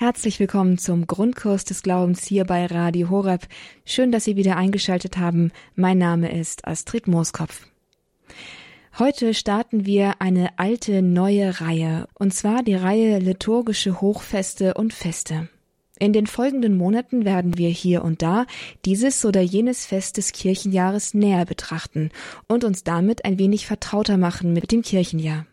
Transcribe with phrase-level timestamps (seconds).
[0.00, 3.48] Herzlich willkommen zum Grundkurs des Glaubens hier bei Radio Horeb.
[3.84, 5.50] Schön, dass Sie wieder eingeschaltet haben.
[5.74, 7.66] Mein Name ist Astrid Mooskopf.
[8.96, 15.48] Heute starten wir eine alte neue Reihe, und zwar die Reihe liturgische Hochfeste und Feste.
[15.98, 18.46] In den folgenden Monaten werden wir hier und da
[18.84, 22.10] dieses oder jenes Fest des Kirchenjahres näher betrachten
[22.46, 25.44] und uns damit ein wenig vertrauter machen mit dem Kirchenjahr.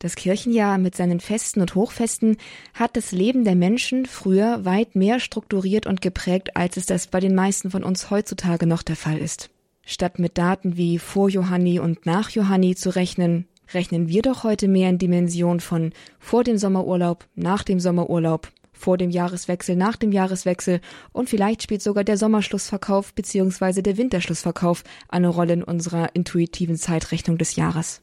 [0.00, 2.38] Das Kirchenjahr mit seinen Festen und Hochfesten
[2.72, 7.20] hat das Leben der Menschen früher weit mehr strukturiert und geprägt, als es das bei
[7.20, 9.50] den meisten von uns heutzutage noch der Fall ist.
[9.84, 14.68] Statt mit Daten wie vor Johanni und nach Johanni zu rechnen, rechnen wir doch heute
[14.68, 20.12] mehr in Dimension von vor dem Sommerurlaub, nach dem Sommerurlaub, vor dem Jahreswechsel, nach dem
[20.12, 20.80] Jahreswechsel
[21.12, 23.82] und vielleicht spielt sogar der Sommerschlussverkauf bzw.
[23.82, 28.00] der Winterschlussverkauf eine Rolle in unserer intuitiven Zeitrechnung des Jahres.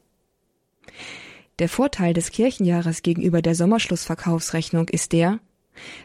[1.58, 5.40] Der Vorteil des Kirchenjahres gegenüber der Sommerschlussverkaufsrechnung ist der,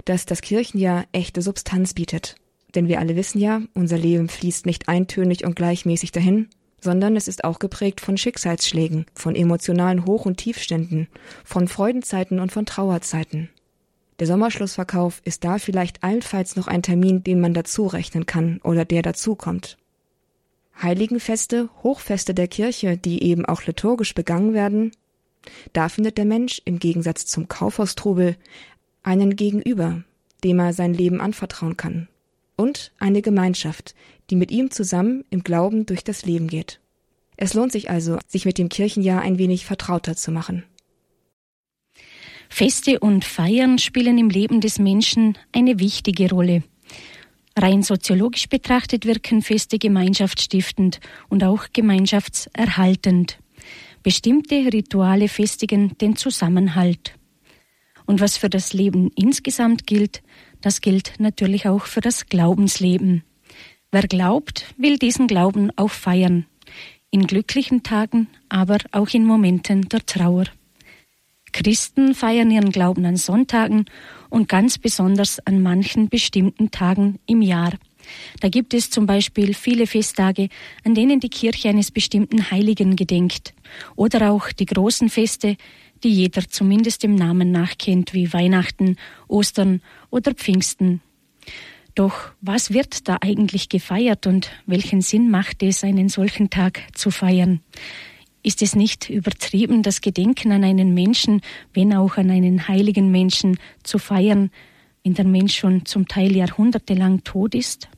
[0.05, 2.35] dass das Kirchenjahr echte Substanz bietet.
[2.73, 6.49] Denn wir alle wissen ja, unser Leben fließt nicht eintönig und gleichmäßig dahin,
[6.81, 11.07] sondern es ist auch geprägt von Schicksalsschlägen, von emotionalen Hoch- und Tiefständen,
[11.43, 13.49] von Freudenzeiten und von Trauerzeiten.
[14.19, 18.85] Der Sommerschlussverkauf ist da vielleicht allenfalls noch ein Termin, den man dazu rechnen kann oder
[18.85, 19.77] der dazukommt.
[20.81, 24.91] Heiligenfeste, Hochfeste der Kirche, die eben auch liturgisch begangen werden,
[25.73, 28.37] da findet der Mensch im Gegensatz zum Kaufhaustrubel
[29.03, 30.03] einen Gegenüber,
[30.43, 32.07] dem er sein Leben anvertrauen kann,
[32.55, 33.95] und eine Gemeinschaft,
[34.29, 36.79] die mit ihm zusammen im Glauben durch das Leben geht.
[37.35, 40.63] Es lohnt sich also, sich mit dem Kirchenjahr ein wenig vertrauter zu machen.
[42.49, 46.63] Feste und Feiern spielen im Leben des Menschen eine wichtige Rolle.
[47.57, 50.99] Rein soziologisch betrachtet wirken Feste gemeinschaftsstiftend
[51.29, 53.39] und auch gemeinschaftserhaltend.
[54.03, 57.15] Bestimmte Rituale festigen den Zusammenhalt.
[58.05, 60.21] Und was für das Leben insgesamt gilt,
[60.59, 63.23] das gilt natürlich auch für das Glaubensleben.
[63.91, 66.45] Wer glaubt, will diesen Glauben auch feiern.
[67.11, 70.45] In glücklichen Tagen, aber auch in Momenten der Trauer.
[71.53, 73.85] Christen feiern ihren Glauben an Sonntagen
[74.29, 77.71] und ganz besonders an manchen bestimmten Tagen im Jahr.
[78.39, 80.49] Da gibt es zum Beispiel viele Festtage,
[80.83, 83.53] an denen die Kirche eines bestimmten Heiligen gedenkt.
[83.95, 85.57] Oder auch die großen Feste,
[86.03, 88.97] die jeder zumindest im Namen nachkennt, wie Weihnachten,
[89.27, 91.01] Ostern oder Pfingsten.
[91.95, 97.11] Doch was wird da eigentlich gefeiert und welchen Sinn macht es, einen solchen Tag zu
[97.11, 97.61] feiern?
[98.41, 101.41] Ist es nicht übertrieben, das Gedenken an einen Menschen,
[101.73, 104.49] wenn auch an einen heiligen Menschen, zu feiern,
[105.03, 107.89] wenn der Mensch schon zum Teil jahrhundertelang tot ist?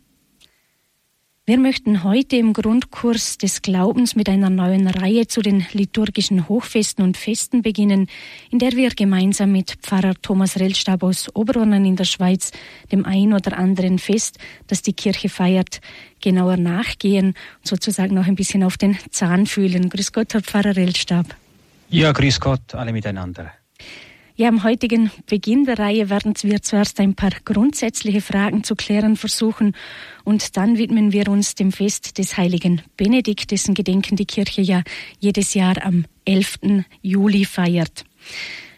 [1.48, 7.04] Wir möchten heute im Grundkurs des Glaubens mit einer neuen Reihe zu den liturgischen Hochfesten
[7.04, 8.08] und Festen beginnen,
[8.50, 12.52] in der wir gemeinsam mit Pfarrer Thomas Rellstab aus Oberurnen in der Schweiz
[12.92, 15.82] dem ein oder anderen Fest, das die Kirche feiert,
[16.20, 17.36] genauer nachgehen und
[17.68, 19.90] sozusagen auch ein bisschen auf den Zahn fühlen.
[19.90, 21.28] Grüß Gott, Herr Pfarrer Rellstab.
[21.90, 23.52] Ja, grüß Gott, alle miteinander.
[24.38, 29.16] Ja, am heutigen Beginn der Reihe werden wir zuerst ein paar grundsätzliche Fragen zu klären
[29.16, 29.78] versuchen
[30.26, 34.84] und dann widmen wir uns dem Fest des heiligen Benedikt, dessen Gedenken die Kirche ja
[35.22, 36.84] jedes Jahr am 11.
[37.02, 38.04] Juli feiert.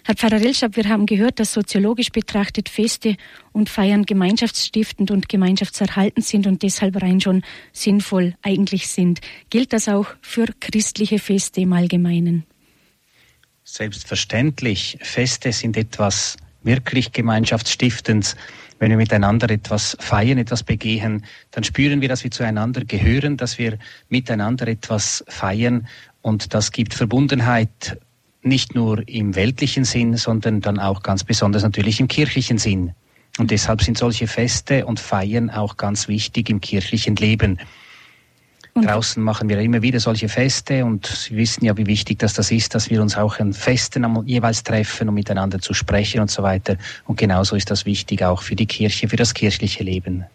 [0.04, 3.18] Herr Pfarrer Relschab, wir haben gehört, dass soziologisch betrachtet Feste
[3.52, 7.42] und Feiern gemeinschaftsstiftend und gemeinschaftserhaltend sind und deshalb rein schon
[7.74, 9.22] sinnvoll eigentlich sind.
[9.50, 12.46] Gilt das auch für christliche Feste im Allgemeinen?
[13.70, 18.38] Selbstverständlich, Feste sind etwas wirklich Gemeinschaftsstiftendes.
[18.80, 23.58] Wenn wir miteinander etwas feiern, etwas begehen, dann spüren wir, dass wir zueinander gehören, dass
[23.58, 23.78] wir
[24.08, 25.86] miteinander etwas feiern
[26.22, 28.00] und das gibt Verbundenheit
[28.42, 32.94] nicht nur im weltlichen Sinn, sondern dann auch ganz besonders natürlich im kirchlichen Sinn.
[33.38, 37.60] Und deshalb sind solche Feste und Feiern auch ganz wichtig im kirchlichen Leben.
[38.78, 42.34] Und Draußen machen wir immer wieder solche Feste und Sie wissen ja, wie wichtig das,
[42.34, 46.30] das ist, dass wir uns auch an Festen jeweils treffen, um miteinander zu sprechen und
[46.30, 46.78] so weiter.
[47.06, 50.26] Und genauso ist das wichtig auch für die Kirche, für das kirchliche Leben.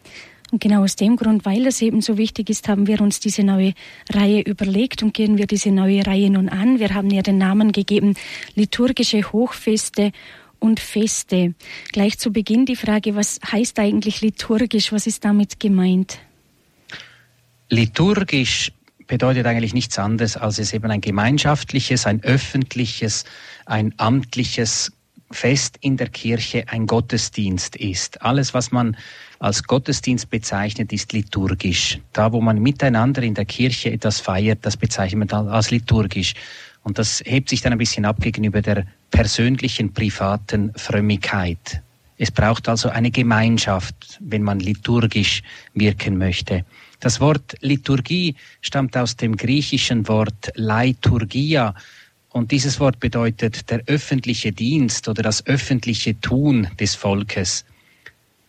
[0.50, 3.44] Und genau aus dem Grund, weil es eben so wichtig ist, haben wir uns diese
[3.44, 3.74] neue
[4.12, 6.78] Reihe überlegt und gehen wir diese neue Reihe nun an.
[6.78, 8.14] Wir haben ihr den Namen gegeben,
[8.54, 10.12] liturgische Hochfeste
[10.58, 11.54] und Feste.
[11.92, 14.92] Gleich zu Beginn die Frage, was heißt eigentlich liturgisch?
[14.92, 16.18] Was ist damit gemeint?
[17.68, 18.72] Liturgisch
[19.06, 23.24] bedeutet eigentlich nichts anderes, als es eben ein gemeinschaftliches, ein öffentliches,
[23.66, 24.92] ein amtliches
[25.30, 28.22] Fest in der Kirche, ein Gottesdienst ist.
[28.22, 28.96] Alles, was man
[29.38, 31.98] als Gottesdienst bezeichnet, ist liturgisch.
[32.12, 36.34] Da, wo man miteinander in der Kirche etwas feiert, das bezeichnet man als liturgisch.
[36.84, 41.82] Und das hebt sich dann ein bisschen ab gegenüber der persönlichen, privaten Frömmigkeit.
[42.18, 45.42] Es braucht also eine Gemeinschaft, wenn man liturgisch
[45.74, 46.64] wirken möchte.
[47.02, 51.74] Das Wort Liturgie stammt aus dem griechischen Wort Leiturgia
[52.30, 57.64] und dieses Wort bedeutet der öffentliche Dienst oder das öffentliche Tun des Volkes.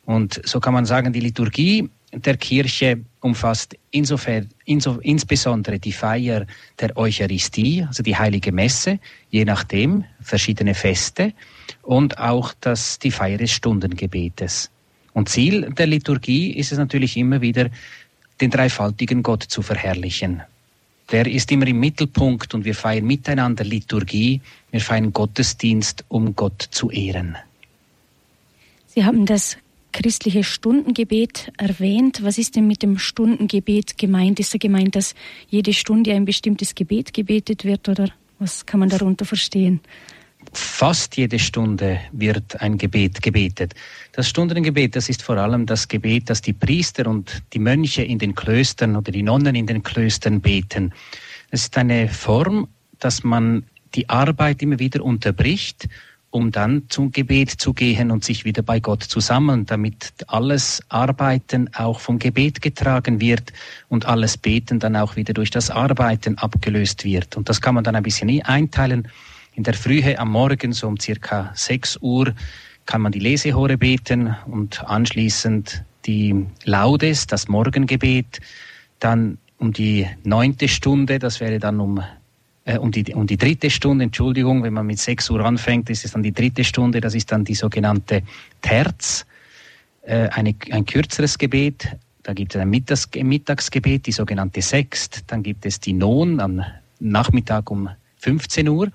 [0.06, 6.46] Und so kann man sagen, die Liturgie der Kirche umfasst insofern, inso, insbesondere die Feier
[6.80, 9.00] der Eucharistie, also die heilige Messe,
[9.32, 11.34] je nachdem, verschiedene Feste
[11.82, 14.70] und auch das, die Feier des Stundengebetes.
[15.14, 17.70] Und Ziel der Liturgie ist es natürlich immer wieder,
[18.42, 20.42] den dreifaltigen Gott zu verherrlichen.
[21.12, 24.42] Der ist immer im Mittelpunkt und wir feiern miteinander Liturgie,
[24.72, 27.38] wir feiern Gottesdienst, um Gott zu ehren.
[28.88, 29.58] Sie haben das
[29.92, 32.24] christliche Stundengebet erwähnt.
[32.24, 34.40] Was ist denn mit dem Stundengebet gemeint?
[34.40, 35.14] Ist er gemeint, dass
[35.50, 38.10] jede Stunde ein bestimmtes Gebet gebetet wird oder
[38.40, 39.80] was kann man darunter verstehen?
[40.52, 43.74] Fast jede Stunde wird ein Gebet gebetet.
[44.12, 48.20] Das Stundengebet, das ist vor allem das Gebet, das die Priester und die Mönche in
[48.20, 50.94] den Klöstern oder die Nonnen in den Klöstern beten.
[51.52, 52.68] Es ist eine Form,
[53.00, 53.64] dass man
[53.96, 55.88] die Arbeit immer wieder unterbricht,
[56.34, 60.82] um dann zum Gebet zu gehen und sich wieder bei Gott zu sammeln, damit alles
[60.90, 63.54] Arbeiten auch vom Gebet getragen wird
[63.88, 67.38] und alles Beten dann auch wieder durch das Arbeiten abgelöst wird.
[67.38, 69.08] Und das kann man dann ein bisschen einteilen
[69.56, 72.34] in der Frühe am Morgen, so um circa 6 Uhr,
[72.86, 78.42] kann man die Lesehore beten und anschließend die Laudes, das Morgengebet.
[79.00, 82.04] Dann um die neunte Stunde, das wäre dann um,
[82.66, 86.04] äh, um, die, um die dritte Stunde, Entschuldigung, wenn man mit 6 Uhr anfängt, ist
[86.04, 88.24] es dann die dritte Stunde, das ist dann die sogenannte
[88.62, 89.26] Terz,
[90.02, 91.96] äh, eine, ein kürzeres Gebet.
[92.24, 95.24] Da gibt es ein Mittags Mittagsgebet, die sogenannte Sext.
[95.28, 96.64] Dann gibt es die Non am
[97.00, 98.90] Nachmittag um 15 Uhr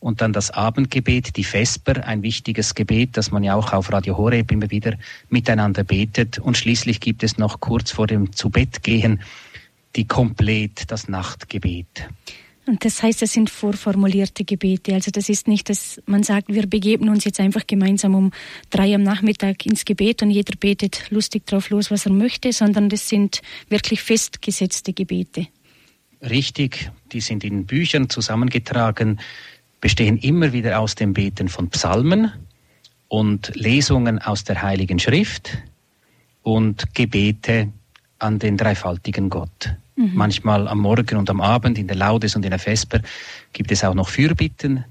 [0.00, 4.16] und dann das Abendgebet, die Vesper, ein wichtiges Gebet, das man ja auch auf Radio
[4.16, 4.94] Horeb immer wieder
[5.28, 6.38] miteinander betet.
[6.38, 9.20] Und schließlich gibt es noch kurz vor dem Zubettgehen
[9.96, 12.08] die Komplett, das Nachtgebet.
[12.66, 14.94] Und das heißt, das sind vorformulierte Gebete.
[14.94, 18.30] Also das ist nicht, dass man sagt, wir begeben uns jetzt einfach gemeinsam um
[18.70, 22.88] drei am Nachmittag ins Gebet und jeder betet lustig drauf los, was er möchte, sondern
[22.88, 25.48] das sind wirklich festgesetzte Gebete.
[26.22, 29.20] Richtig, die sind in Büchern zusammengetragen
[29.80, 32.32] bestehen immer wieder aus dem Beten von Psalmen
[33.08, 35.58] und Lesungen aus der Heiligen Schrift
[36.42, 37.72] und Gebete
[38.18, 39.74] an den dreifaltigen Gott.
[39.96, 40.12] Mhm.
[40.14, 43.00] Manchmal am Morgen und am Abend in der Laudes und in der Vesper
[43.52, 44.84] gibt es auch noch Fürbitten,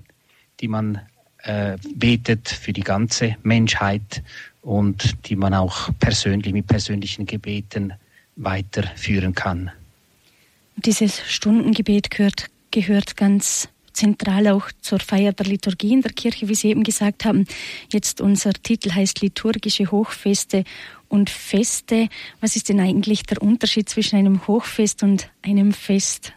[0.59, 0.99] die man
[1.43, 4.23] äh, betet für die ganze Menschheit
[4.61, 7.93] und die man auch persönlich mit persönlichen Gebeten
[8.35, 9.71] weiterführen kann.
[10.75, 13.69] Dieses Stundengebet gehört, gehört ganz
[13.99, 17.45] zentral auch zur Feier der Liturgie in der Kirche, wie Sie eben gesagt haben.
[17.91, 20.63] Jetzt unser Titel heißt liturgische Hochfeste
[21.09, 22.07] und Feste.
[22.39, 26.33] Was ist denn eigentlich der Unterschied zwischen einem Hochfest und einem Fest?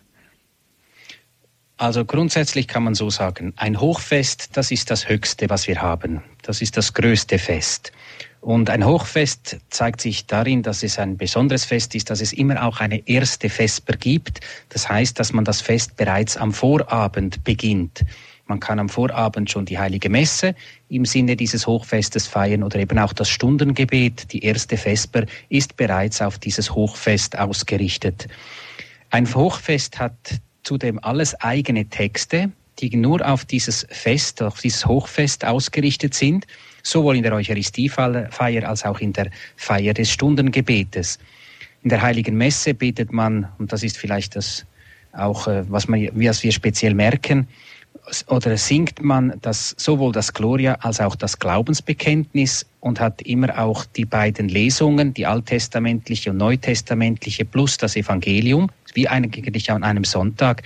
[1.76, 6.22] Also grundsätzlich kann man so sagen, ein Hochfest, das ist das Höchste, was wir haben.
[6.42, 7.92] Das ist das größte Fest.
[8.42, 12.66] Und ein Hochfest zeigt sich darin, dass es ein besonderes Fest ist, dass es immer
[12.66, 14.40] auch eine erste Vesper gibt.
[14.68, 18.04] Das heißt, dass man das Fest bereits am Vorabend beginnt.
[18.46, 20.56] Man kann am Vorabend schon die heilige Messe
[20.88, 24.32] im Sinne dieses Hochfestes feiern oder eben auch das Stundengebet.
[24.32, 28.26] Die erste Vesper ist bereits auf dieses Hochfest ausgerichtet.
[29.10, 35.44] Ein Hochfest hat zudem alles eigene Texte, die nur auf dieses Fest, auf dieses Hochfest
[35.44, 36.44] ausgerichtet sind
[36.82, 41.18] sowohl in der Eucharistiefeier als auch in der Feier des Stundengebetes.
[41.82, 44.64] In der Heiligen Messe betet man, und das ist vielleicht das
[45.12, 47.46] auch, äh, was, man, was wir speziell merken,
[48.26, 53.84] oder singt man das, sowohl das Gloria als auch das Glaubensbekenntnis und hat immer auch
[53.84, 60.62] die beiden Lesungen, die alttestamentliche und neutestamentliche plus das Evangelium, wie eigentlich an einem Sonntag.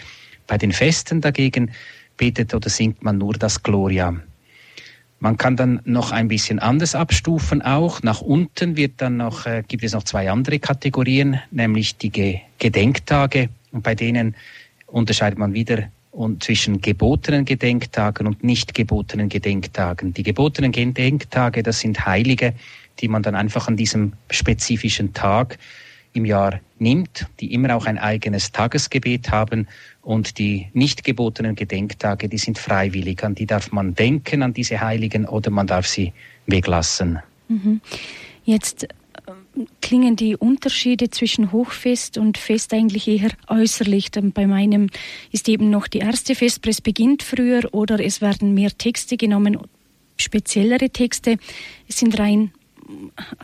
[0.47, 1.73] Bei den Festen dagegen
[2.17, 4.15] betet oder singt man nur das Gloria.
[5.19, 8.03] Man kann dann noch ein bisschen anders abstufen auch.
[8.03, 12.41] Nach unten wird dann noch, äh, gibt es noch zwei andere Kategorien, nämlich die Ge
[12.59, 13.49] Gedenktage.
[13.73, 14.35] Und bei denen
[14.87, 20.15] unterscheidet man wieder und zwischen gebotenen Gedenktagen und nicht gebotenen Gedenktagen.
[20.15, 22.55] Die gebotenen Gedenktage, das sind Heilige,
[23.01, 25.59] die man dann einfach an diesem spezifischen Tag
[26.15, 29.69] im Jahr nimmt, die immer auch ein eigenes Tagesgebet haben
[30.07, 33.25] und die nicht gebotenen Gedenktage, die sind freiwillig.
[33.25, 36.13] An die darf man denken, an diese Heiligen, oder man darf sie
[36.47, 37.19] weglassen.
[37.49, 37.81] Mhm.
[38.45, 38.87] Jetzt
[39.81, 44.13] klingen die Unterschiede zwischen Hochfest und Fest eigentlich eher äußerlich.
[44.33, 44.91] Bei meinem
[45.33, 49.59] ist eben noch die erste Festpress beginnt früher oder es werden mehr Texte genommen,
[50.19, 51.37] speziellere Texte.
[51.89, 52.53] Es sind rein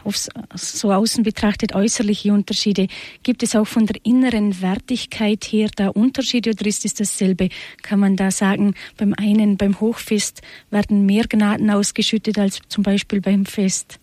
[0.04, 2.88] aufs, so außen betrachtet äußerliche Unterschiede.
[3.22, 7.48] Gibt es auch von der inneren Wertigkeit her da Unterschiede oder ist es dasselbe?
[7.82, 13.20] Kann man da sagen, beim einen, beim Hochfest werden mehr Gnaden ausgeschüttet als zum Beispiel
[13.20, 13.98] beim Fest?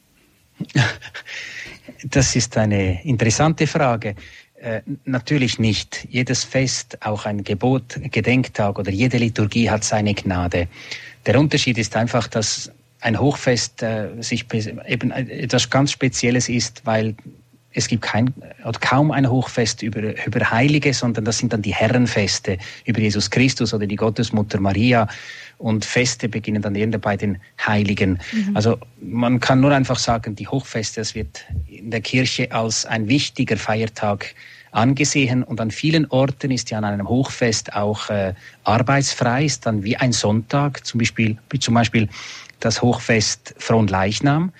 [2.04, 4.16] Das ist eine interessante Frage.
[4.62, 6.08] Äh, natürlich nicht.
[6.10, 10.68] Jedes Fest, auch ein Gebot, Gedenktag oder jede Liturgie hat seine Gnade.
[11.26, 17.16] Der Unterschied ist einfach, dass ein Hochfest äh, sich eben etwas ganz Spezielles ist, weil
[17.72, 18.34] es gibt kein
[18.66, 23.30] oder kaum ein Hochfest über, über Heilige, sondern das sind dann die Herrenfeste über Jesus
[23.30, 25.08] Christus oder die Gottesmutter Maria.
[25.60, 28.20] Und Feste beginnen dann eher bei den Heiligen.
[28.32, 28.56] Mhm.
[28.56, 33.08] Also man kann nur einfach sagen, die Hochfeste, das wird in der Kirche als ein
[33.08, 34.34] wichtiger Feiertag
[34.72, 39.84] angesehen und an vielen Orten ist ja an einem Hochfest auch äh, arbeitsfrei, ist dann
[39.84, 42.08] wie ein Sonntag, zum Beispiel, zum Beispiel
[42.60, 44.52] das Hochfest Fronleichnam.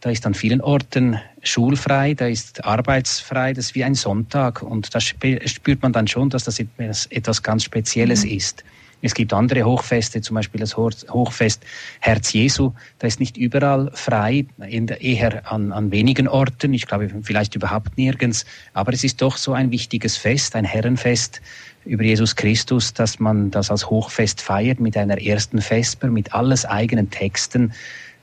[0.00, 4.62] Da ist an vielen Orten schulfrei, da ist arbeitsfrei, das ist wie ein Sonntag.
[4.62, 8.30] Und da spürt man dann schon, dass das etwas ganz Spezielles mhm.
[8.30, 8.64] ist.
[9.02, 11.64] Es gibt andere Hochfeste, zum Beispiel das Hochfest
[12.00, 12.72] Herz Jesu.
[12.98, 16.72] Da ist nicht überall frei, eher an, an wenigen Orten.
[16.72, 18.46] Ich glaube, vielleicht überhaupt nirgends.
[18.72, 21.42] Aber es ist doch so ein wichtiges Fest, ein Herrenfest
[21.86, 26.64] über Jesus Christus, dass man das als Hochfest feiert mit einer ersten Vesper, mit alles
[26.66, 27.72] eigenen Texten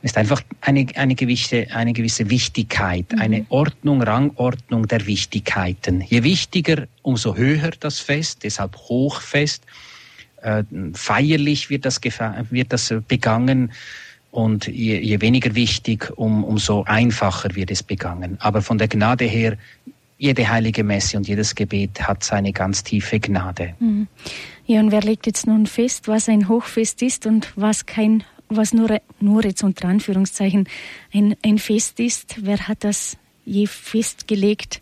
[0.04, 3.22] ist einfach eine, eine, gewisse, eine gewisse Wichtigkeit, mhm.
[3.22, 6.02] eine Ordnung, Rangordnung der Wichtigkeiten.
[6.02, 9.64] Je wichtiger, umso höher das Fest, deshalb Hochfest.
[10.42, 13.72] Äh, feierlich wird das, wird das begangen
[14.32, 18.36] und je, je weniger wichtig, um, umso einfacher wird es begangen.
[18.42, 19.58] Aber von der Gnade her,
[20.24, 23.76] jede heilige Messe und jedes Gebet hat seine ganz tiefe Gnade.
[23.80, 24.08] Mhm.
[24.66, 28.74] Ja, und wer legt jetzt nun fest, was ein Hochfest ist und was kein, was
[28.74, 30.70] nur, nur jetzt unter Anführungszeichen
[31.14, 32.38] ein, ein Fest ist?
[32.40, 34.82] Wer hat das je festgelegt?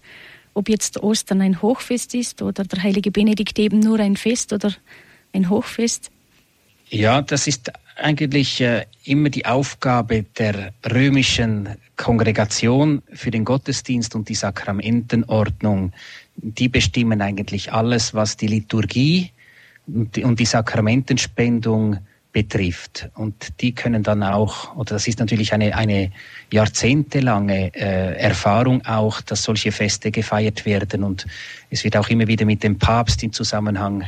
[0.54, 4.72] Ob jetzt Ostern ein Hochfest ist oder der heilige Benedikt eben nur ein Fest oder
[5.34, 6.12] ein Hochfest?
[6.90, 7.72] Ja, das ist
[8.02, 15.94] eigentlich äh, immer die Aufgabe der römischen Kongregation für den Gottesdienst und die Sakramentenordnung.
[16.36, 19.32] Die bestimmen eigentlich alles, was die Liturgie
[19.88, 21.98] und die, Sakramentenspendung
[22.32, 23.10] betrifft.
[23.16, 26.12] Und die können dann auch, oder das ist natürlich eine, eine
[26.52, 31.04] jahrzehntelange äh, Erfahrung auch, dass solche Feste gefeiert werden.
[31.04, 31.28] Und
[31.70, 34.06] es wird auch immer wieder mit dem Papst in Zusammenhang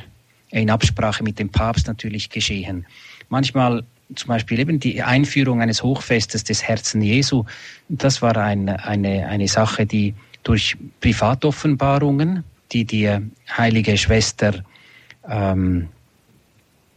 [0.54, 2.86] in Absprache mit dem Papst natürlich geschehen.
[3.34, 7.46] Manchmal zum Beispiel eben die Einführung eines Hochfestes des Herzen Jesu,
[7.90, 10.14] das war ein, eine, eine Sache, die
[10.44, 13.10] durch Privatoffenbarungen, die die
[13.50, 14.64] heilige Schwester,
[15.28, 15.90] ähm,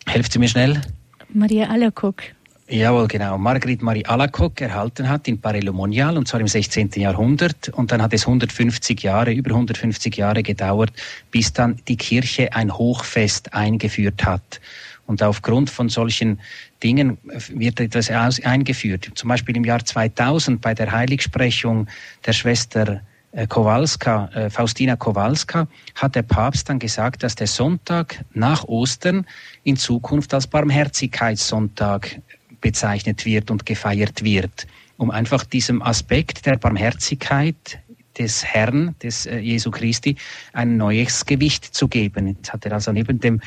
[0.07, 0.83] helft sie mir schnell?
[1.31, 2.23] Maria Alacock.
[2.69, 3.38] Jawohl, genau.
[3.38, 6.90] Margrit Marie Alacock erhalten hat in Parello Monial und zwar im 16.
[6.97, 7.71] Jahrhundert.
[7.71, 10.93] Und dann hat es 150 Jahre, über 150 Jahre gedauert,
[11.31, 14.61] bis dann die Kirche ein Hochfest eingeführt hat.
[15.06, 16.40] Und aufgrund von solchen
[16.82, 19.10] Dingen wird etwas eingeführt.
[19.14, 21.86] Zum Beispiel im Jahr 2000 bei der Heiligsprechung
[22.25, 23.00] der Schwester
[23.32, 29.26] äh, Kowalska, äh, Faustina Kowalska, hat der Papst dann gesagt, dass der Sonntag nach Ostern
[29.62, 32.20] in Zukunft als Barmherzigkeitssonntag
[32.60, 37.78] bezeichnet wird und gefeiert wird, um einfach diesem Aspekt der Barmherzigkeit
[38.18, 40.16] des Herrn, des äh, Jesu Christi,
[40.52, 42.28] ein neues Gewicht zu geben.
[42.28, 43.40] Jetzt hat er also neben dem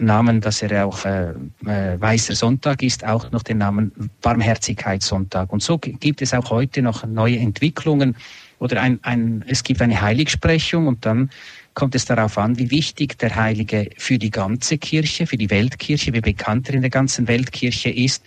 [0.00, 1.30] Namen, dass er auch äh,
[1.66, 5.52] äh, Weißer Sonntag ist, auch noch den Namen Barmherzigkeitssonntag.
[5.52, 8.16] Und so gibt es auch heute noch neue Entwicklungen
[8.58, 11.30] oder ein, ein, es gibt eine Heiligsprechung und dann
[11.74, 16.12] kommt es darauf an, wie wichtig der Heilige für die ganze Kirche, für die Weltkirche,
[16.12, 18.24] wie bekannt er in der ganzen Weltkirche ist.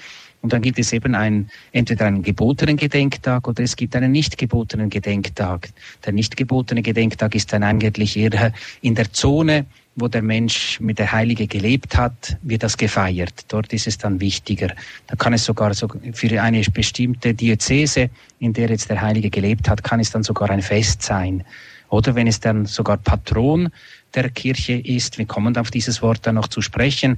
[0.48, 4.38] Und dann gibt es eben ein, entweder einen gebotenen Gedenktag oder es gibt einen nicht
[4.38, 5.68] gebotenen Gedenktag.
[6.06, 9.66] Der nicht gebotene Gedenktag ist dann eigentlich eher in der Zone,
[9.98, 13.34] wo der Mensch mit der Heilige gelebt hat, wird das gefeiert.
[13.50, 14.70] Dort ist es dann wichtiger.
[15.08, 19.68] Da kann es sogar so für eine bestimmte Diözese, in der jetzt der Heilige gelebt
[19.68, 21.44] hat, kann es dann sogar ein Fest sein.
[21.89, 23.68] Oder wenn es dann sogar Patron
[24.16, 27.18] der Kirche ist, wir kommen auf dieses Wort dann noch zu sprechen,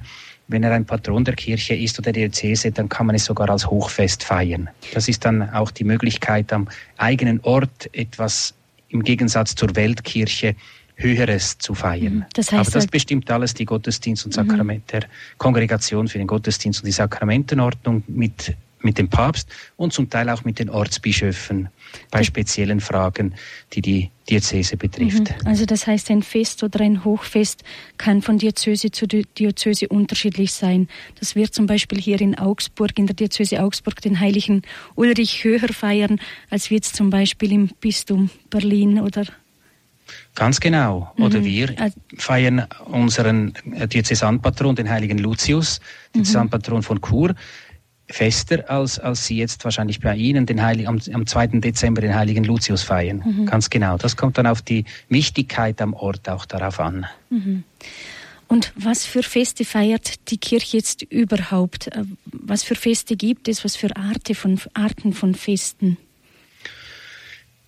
[0.50, 3.48] wenn er ein Patron der Kirche ist oder der Diözese, dann kann man es sogar
[3.48, 4.68] als Hochfest feiern.
[4.92, 8.54] Das ist dann auch die Möglichkeit, am eigenen Ort etwas
[8.88, 10.56] im Gegensatz zur Weltkirche
[10.96, 12.14] Höheres zu feiern.
[12.14, 12.24] Mhm.
[12.34, 14.90] Das heißt, Aber das bestimmt alles die Gottesdienst und Sakrament mhm.
[14.90, 15.02] der
[15.38, 20.44] Kongregation für den Gottesdienst und die Sakramentenordnung mit mit dem Papst und zum Teil auch
[20.44, 21.68] mit den Ortsbischöfen
[22.10, 23.34] bei speziellen Fragen,
[23.72, 25.30] die die Diözese betrifft.
[25.30, 25.46] Mhm.
[25.46, 27.64] Also das heißt, ein Fest oder ein Hochfest
[27.98, 30.88] kann von Diözese zu Diözese unterschiedlich sein.
[31.18, 34.62] Das wird zum Beispiel hier in Augsburg, in der Diözese Augsburg, den heiligen
[34.94, 39.24] Ulrich höher feiern, als wir jetzt zum Beispiel im Bistum Berlin oder
[40.34, 41.12] Ganz genau.
[41.18, 41.44] Oder mhm.
[41.44, 45.80] wir feiern unseren Diözesanpatron, den heiligen Lucius,
[46.14, 46.24] den mhm.
[46.24, 47.34] Diözesanpatron von Chur,
[48.10, 51.46] fester, als, als Sie jetzt wahrscheinlich bei Ihnen den Heiligen, am, am 2.
[51.60, 53.22] Dezember den heiligen Lucius feiern.
[53.24, 53.46] Mhm.
[53.46, 53.96] Ganz genau.
[53.96, 57.06] Das kommt dann auf die Wichtigkeit am Ort auch darauf an.
[57.30, 57.64] Mhm.
[58.48, 61.86] Und was für Feste feiert die Kirche jetzt überhaupt?
[61.88, 63.64] Äh, was für Feste gibt es?
[63.64, 65.96] Was für Arten von, Arten von Festen?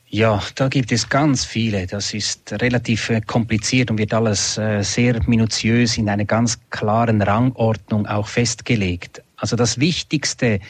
[0.08, 1.86] Ja, da gibt es ganz viele.
[1.86, 7.22] Das ist relativ äh, kompliziert und wird alles äh, sehr minutiös in einer ganz klaren
[7.22, 9.22] Rangordnung auch festgelegt.
[9.42, 10.60] Also das Wichtigste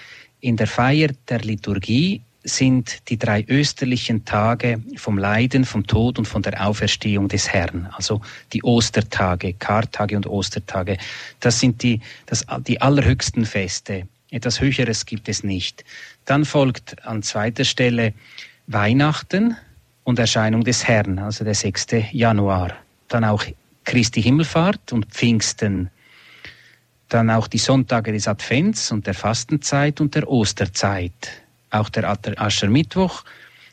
[0.41, 6.27] in der Feier der Liturgie sind die drei österlichen Tage vom Leiden, vom Tod und
[6.27, 7.87] von der Auferstehung des Herrn.
[7.93, 8.23] Also
[8.55, 10.97] die Ostertage, Kartage und Ostertage.
[11.39, 14.09] Das sind die, das, die allerhöchsten Feste.
[14.31, 15.85] Etwas Höheres gibt es nicht.
[16.25, 18.15] Dann folgt an zweiter Stelle
[18.69, 19.55] Weihnachten
[20.03, 21.89] und Erscheinung des Herrn, also der 6.
[22.13, 22.73] Januar.
[23.09, 23.45] Dann auch
[23.85, 25.91] Christi Himmelfahrt und Pfingsten.
[27.13, 31.43] Dann auch die Sonntage des Advents und der Fastenzeit und der Osterzeit.
[31.69, 32.09] Auch der
[32.41, 33.25] Aschermittwoch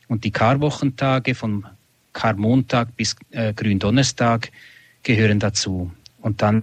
[0.08, 1.64] und die Karwochentage von
[2.12, 4.50] Karmontag bis äh, Gründonnerstag
[5.02, 5.90] gehören dazu.
[6.20, 6.62] Und dann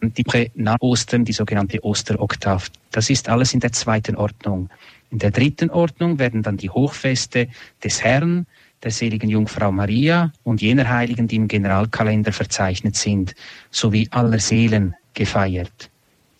[0.00, 2.70] die Woche nach Ostern, die sogenannte Osteroktav.
[2.90, 4.70] Das ist alles in der zweiten Ordnung.
[5.10, 7.48] In der dritten Ordnung werden dann die Hochfeste
[7.82, 8.46] des Herrn,
[8.84, 13.34] der seligen Jungfrau Maria und jener Heiligen, die im Generalkalender verzeichnet sind,
[13.70, 15.90] sowie aller Seelen gefeiert.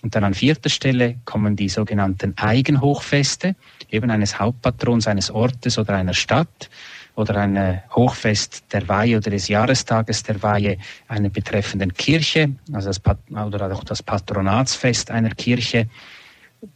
[0.03, 3.57] Und dann an vierter Stelle kommen die sogenannten Eigenhochfeste,
[3.91, 6.69] eben eines Hauptpatrons eines Ortes oder einer Stadt
[7.17, 10.77] oder ein Hochfest der Weihe oder des Jahrestages der Weihe
[11.09, 15.89] einer betreffenden Kirche, also das Pat oder auch das Patronatsfest einer Kirche.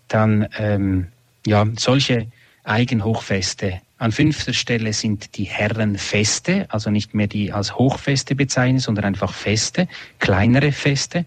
[0.06, 1.08] Dann ähm,
[1.44, 2.28] ja, solche
[2.64, 3.82] Eigenhochfeste.
[4.00, 9.34] An fünfter Stelle sind die Herrenfeste, also nicht mehr die als Hochfeste bezeichnen, sondern einfach
[9.34, 9.88] Feste,
[10.20, 11.26] kleinere Feste.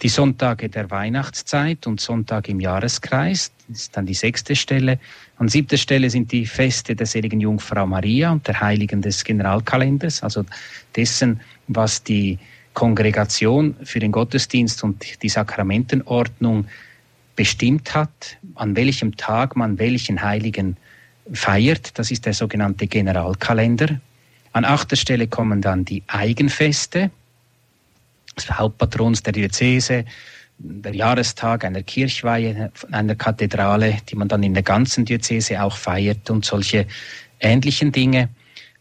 [0.00, 5.00] Die Sonntage der Weihnachtszeit und Sonntag im Jahreskreis, das ist dann die sechste Stelle.
[5.38, 10.22] An siebter Stelle sind die Feste der seligen Jungfrau Maria und der Heiligen des Generalkalenders,
[10.22, 10.44] also
[10.94, 12.38] dessen, was die
[12.74, 16.66] Kongregation für den Gottesdienst und die Sakramentenordnung
[17.34, 20.76] bestimmt hat, an welchem Tag man welchen Heiligen
[21.32, 21.98] feiert.
[21.98, 24.00] Das ist der sogenannte Generalkalender.
[24.52, 27.10] An achter Stelle kommen dann die Eigenfeste,
[28.36, 30.04] des Hauptpatrons der Diözese,
[30.58, 36.30] der Jahrestag einer Kirchweihe, einer Kathedrale, die man dann in der ganzen Diözese auch feiert
[36.30, 36.86] und solche
[37.40, 38.28] ähnlichen Dinge.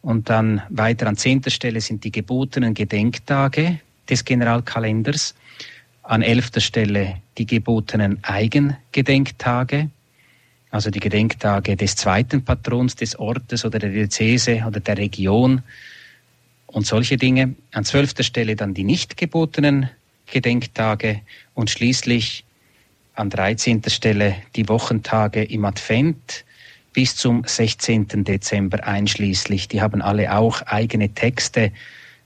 [0.02, 3.80] Und dann weiter an zehnter Stelle sind die gebotenen Gedenktage
[4.10, 5.34] des Generalkalenders.
[6.04, 9.90] An elfter Stelle die gebotenen Eigengedenktage,
[10.74, 15.62] also die Gedenktage des zweiten Patrons des Ortes oder der Diözese oder der Region
[16.66, 17.54] und solche Dinge.
[17.72, 19.92] An zwölfter Stelle dann die nicht gebotenen
[20.26, 21.22] Gedenktage
[21.54, 22.44] und schließlich
[23.14, 26.44] an dreizehnter Stelle die Wochentage im Advent
[26.92, 28.24] bis zum 16.
[28.24, 29.68] Dezember einschließlich.
[29.68, 31.72] Die haben alle auch eigene Texte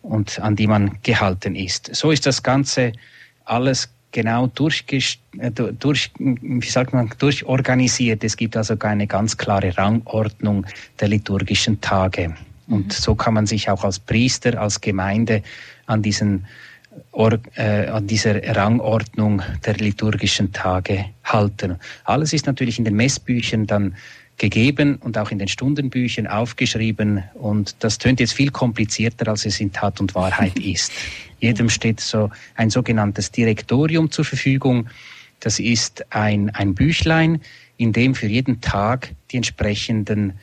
[0.02, 1.94] und an die man gehalten ist.
[1.94, 2.94] So ist das Ganze
[3.44, 8.24] alles genau äh, durch, wie sagt man, durchorganisiert.
[8.24, 10.66] Es gibt also keine ganz klare Rangordnung
[11.00, 12.36] der liturgischen Tage.
[12.68, 12.92] Und mhm.
[12.92, 15.44] so kann man sich auch als Priester, als Gemeinde
[15.86, 16.46] an diesen
[17.56, 21.78] äh, an dieser Rangordnung der liturgischen Tage halten.
[22.06, 23.96] Alles ist natürlich in den Messbüchern dann
[24.38, 29.60] gegeben und auch in den Stundenbüchern aufgeschrieben und das tönt jetzt viel komplizierter, als es
[29.60, 30.92] in Tat und Wahrheit ist.
[31.40, 34.88] Jedem steht so ein sogenanntes Direktorium zur Verfügung.
[35.40, 37.42] Das ist ein, ein Büchlein,
[37.78, 40.34] in dem für jeden Tag die entsprechenden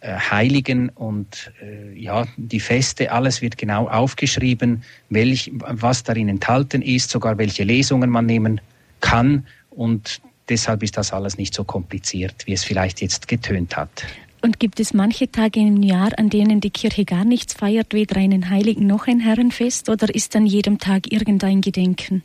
[0.00, 6.82] äh, Heiligen und äh, ja, die Feste, alles wird genau aufgeschrieben, welch, was darin enthalten
[6.82, 8.60] ist, sogar welche Lesungen man nehmen
[9.00, 9.46] kann.
[9.70, 14.04] Und deshalb ist das alles nicht so kompliziert, wie es vielleicht jetzt getönt hat.
[14.42, 18.16] Und gibt es manche Tage im Jahr, an denen die Kirche gar nichts feiert, weder
[18.16, 22.22] einen Heiligen noch ein Herrenfest, oder ist an jedem Tag irgendein Gedenken?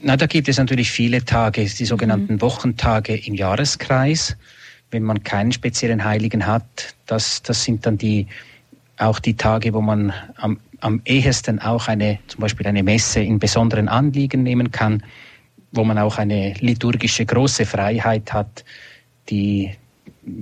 [0.00, 2.40] Na, da gibt es natürlich viele Tage, die sogenannten mhm.
[2.40, 4.36] Wochentage im Jahreskreis.
[4.90, 8.28] Wenn man keinen speziellen Heiligen hat, das, das sind dann die,
[8.96, 13.38] auch die Tage, wo man am, am ehesten auch eine, zum Beispiel eine Messe in
[13.38, 15.02] besonderen Anliegen nehmen kann.
[15.72, 18.64] Wo man auch eine liturgische große Freiheit hat,
[19.28, 19.70] die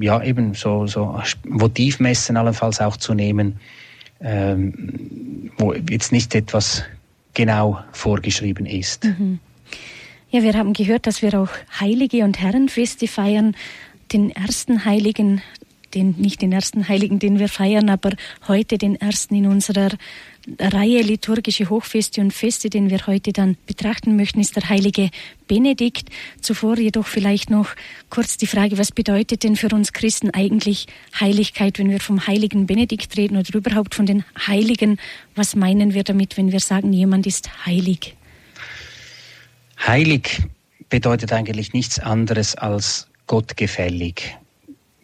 [0.00, 3.58] ja eben so, so Votivmessen allenfalls auch zu nehmen,
[4.20, 6.84] ähm, wo jetzt nicht etwas
[7.34, 9.04] genau vorgeschrieben ist.
[9.04, 9.38] Mhm.
[10.30, 13.54] Ja, wir haben gehört, dass wir auch Heilige und Herrenfeste feiern.
[14.12, 15.42] Den ersten Heiligen,
[15.94, 18.12] den, nicht den ersten Heiligen, den wir feiern, aber
[18.48, 19.90] heute den ersten in unserer
[20.58, 25.10] Reihe liturgische Hochfeste und Feste, den wir heute dann betrachten möchten, ist der heilige
[25.48, 26.08] Benedikt.
[26.40, 27.70] Zuvor jedoch vielleicht noch
[28.10, 30.86] kurz die Frage, was bedeutet denn für uns Christen eigentlich
[31.18, 34.98] Heiligkeit, wenn wir vom heiligen Benedikt reden oder überhaupt von den Heiligen?
[35.34, 38.14] Was meinen wir damit, wenn wir sagen, jemand ist heilig?
[39.84, 40.42] Heilig
[40.88, 44.36] bedeutet eigentlich nichts anderes als gottgefällig.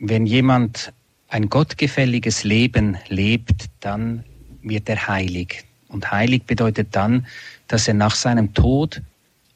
[0.05, 0.93] Wenn jemand
[1.29, 4.25] ein gottgefälliges Leben lebt, dann
[4.61, 5.63] wird er heilig.
[5.87, 7.25] Und heilig bedeutet dann,
[7.69, 9.01] dass er nach seinem Tod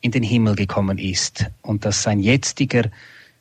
[0.02, 2.84] in den Himmel gekommen ist und dass sein jetziger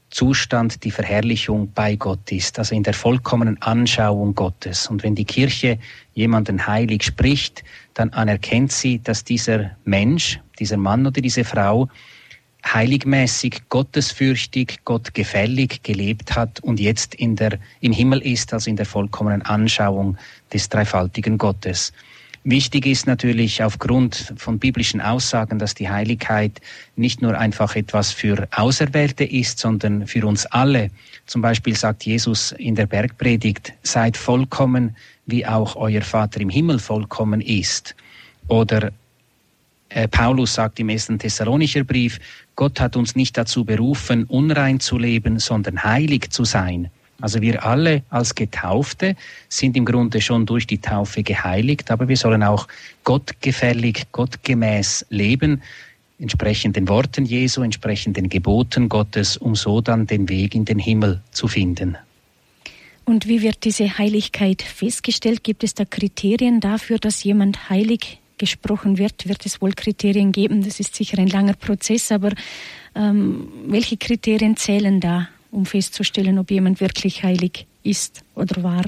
[0.10, 4.88] Zustand die Verherrlichung bei Gott ist, also in der vollkommenen Anschauung Gottes.
[4.88, 5.78] Und wenn die Kirche
[6.16, 7.64] jemanden heilig spricht,
[7.94, 11.88] dann anerkennt sie, dass dieser Mensch, dieser Mann oder diese Frau
[12.74, 18.86] heiligmäßig, gottesfürchtig, gottgefällig gelebt hat und jetzt in der, im Himmel ist, also in der
[18.86, 20.18] vollkommenen Anschauung
[20.52, 21.94] des dreifaltigen Gottes.
[22.48, 26.62] Wichtig ist natürlich aufgrund von biblischen Aussagen, dass die Heiligkeit
[26.96, 30.92] nicht nur einfach etwas für Auserwählte ist, sondern für uns alle.
[31.26, 36.78] Zum Beispiel sagt Jesus in der Bergpredigt, seid vollkommen, wie auch euer Vater im Himmel
[36.78, 37.96] vollkommen ist.
[38.48, 38.92] Oder
[40.12, 42.20] Paulus sagt im ersten Thessalonischer Brief,
[42.56, 46.90] Gott hat uns nicht dazu berufen, unrein zu leben, sondern heilig zu sein.
[47.22, 49.16] Also wir alle als Getaufte
[49.48, 52.68] sind im Grunde schon durch die Taufe geheiligt, aber wir sollen auch
[53.04, 55.62] gottgefällig, gottgemäß leben,
[56.20, 60.80] entsprechend den Worten Jesu, entsprechend den Geboten Gottes, um so dann den Weg in den
[60.80, 61.98] Himmel zu finden.
[63.06, 65.44] Und wie wird diese Heiligkeit festgestellt?
[65.44, 70.64] Gibt es da Kriterien dafür, dass jemand heilig gesprochen wird, wird es wohl Kriterien geben.
[70.64, 72.32] Das ist sicher ein langer Prozess, aber
[72.96, 78.84] ähm, welche Kriterien zählen da, um festzustellen, ob jemand wirklich heilig ist oder war?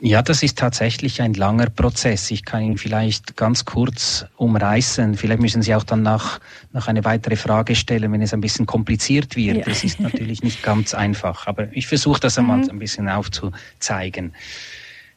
[0.00, 2.30] Ja, das ist tatsächlich ein langer Prozess.
[2.30, 5.16] Ich kann ihn vielleicht ganz kurz umreißen.
[5.16, 6.38] Vielleicht müssen Sie auch dann nach,
[6.72, 9.56] nach eine weitere Frage stellen, wenn es ein bisschen kompliziert wird.
[9.56, 9.64] Ja.
[9.64, 12.70] Das ist natürlich nicht ganz einfach, aber ich versuche das einmal mhm.
[12.70, 14.34] ein bisschen aufzuzeigen.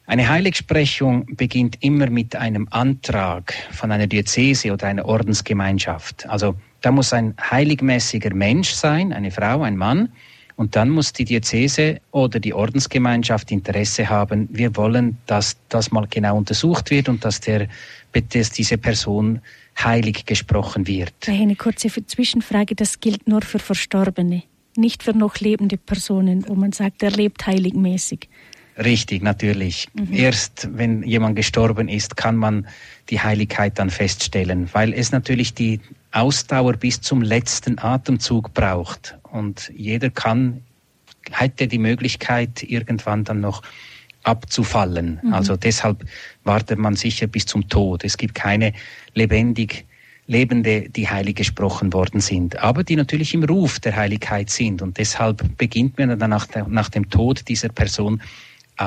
[0.06, 6.28] Eine Heiligsprechung beginnt immer mit einem Antrag von einer Diözese oder einer Ordensgemeinschaft.
[6.28, 10.12] Also da muss ein heiligmäßiger Mensch sein, eine Frau, ein Mann,
[10.56, 16.06] und dann muss die Diözese oder die Ordensgemeinschaft Interesse haben, wir wollen, dass das mal
[16.08, 17.68] genau untersucht wird und dass, der,
[18.12, 19.40] dass diese Person
[19.82, 21.14] heilig gesprochen wird.
[21.26, 24.42] Eine kurze Zwischenfrage, das gilt nur für Verstorbene,
[24.76, 28.28] nicht für noch lebende Personen, wo man sagt, er lebt heiligmäßig.
[28.78, 29.88] Richtig, natürlich.
[29.92, 30.12] Mhm.
[30.12, 32.66] Erst wenn jemand gestorben ist, kann man
[33.10, 35.80] die Heiligkeit dann feststellen, weil es natürlich die
[36.12, 39.18] Ausdauer bis zum letzten Atemzug braucht.
[39.30, 40.62] Und jeder kann,
[41.30, 43.62] hätte die Möglichkeit, irgendwann dann noch
[44.22, 45.20] abzufallen.
[45.22, 45.34] Mhm.
[45.34, 46.04] Also deshalb
[46.44, 48.04] wartet man sicher bis zum Tod.
[48.04, 48.72] Es gibt keine
[49.14, 49.84] lebendig
[50.28, 54.80] Lebende, die heilig gesprochen worden sind, aber die natürlich im Ruf der Heiligkeit sind.
[54.80, 58.22] Und deshalb beginnt man dann nach, der, nach dem Tod dieser Person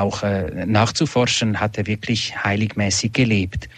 [0.02, 3.70] auch äh, nachzuforschen, hat er wirklich heiligmäßig gelebt.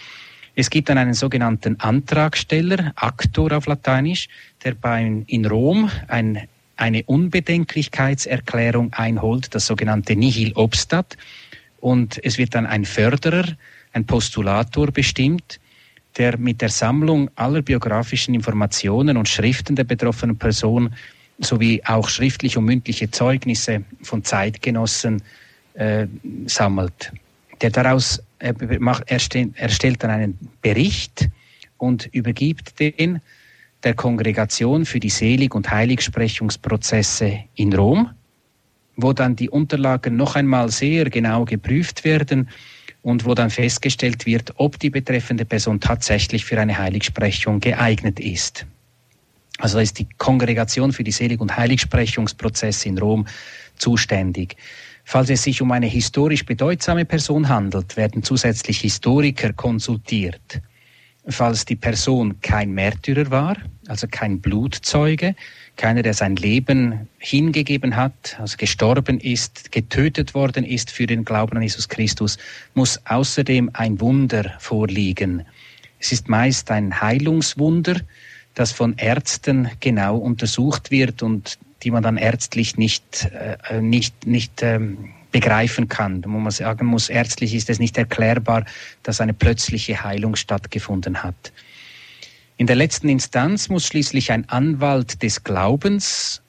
[0.55, 4.27] Es gibt dann einen sogenannten Antragsteller, Actor auf Lateinisch,
[4.63, 11.15] der bei, in Rom ein, eine Unbedenklichkeitserklärung einholt, das sogenannte Nihil Obstat.
[11.79, 13.45] Und es wird dann ein Förderer,
[13.93, 15.59] ein Postulator bestimmt,
[16.17, 20.93] der mit der Sammlung aller biografischen Informationen und Schriften der betroffenen Person
[21.39, 25.21] sowie auch schriftliche und mündliche Zeugnisse von Zeitgenossen
[25.77, 26.07] äh,
[26.45, 27.11] sammelt.
[27.61, 31.29] Der daraus er macht, erstellt dann einen Bericht
[31.77, 33.21] und übergibt den
[33.83, 38.09] der Kongregation für die Selig- und Heiligsprechungsprozesse in Rom,
[38.95, 42.49] wo dann die Unterlagen noch einmal sehr genau geprüft werden
[43.03, 48.65] und wo dann festgestellt wird, ob die betreffende Person tatsächlich für eine Heiligsprechung geeignet ist.
[49.59, 53.27] Also ist die Kongregation für die Selig- und Heiligsprechungsprozesse in Rom
[53.77, 54.57] zuständig.
[55.09, 60.59] Falls es sich um eine historisch bedeutsame Person handelt, werden zusätzlich Historiker konsultiert.
[61.25, 63.55] Falls die Person kein Märtyrer war,
[63.87, 65.33] also kein Blutzeuge,
[65.77, 71.55] keiner, der sein Leben hingegeben hat, also gestorben ist, getötet worden ist für den Glauben
[71.55, 72.37] an Jesus Christus,
[72.73, 75.45] muss außerdem ein Wunder vorliegen.
[76.01, 78.01] Es ist meist ein Heilungswunder,
[78.55, 83.29] das von Ärzten genau untersucht wird und die man dann ärztlich nicht,
[83.69, 86.23] äh, nicht, nicht ähm, begreifen kann.
[86.25, 88.65] Wo man sagen muss, ärztlich ist es nicht erklärbar,
[89.03, 91.51] dass eine plötzliche Heilung stattgefunden hat.
[92.57, 96.41] In der letzten Instanz muss schließlich ein Anwalt des Glaubens,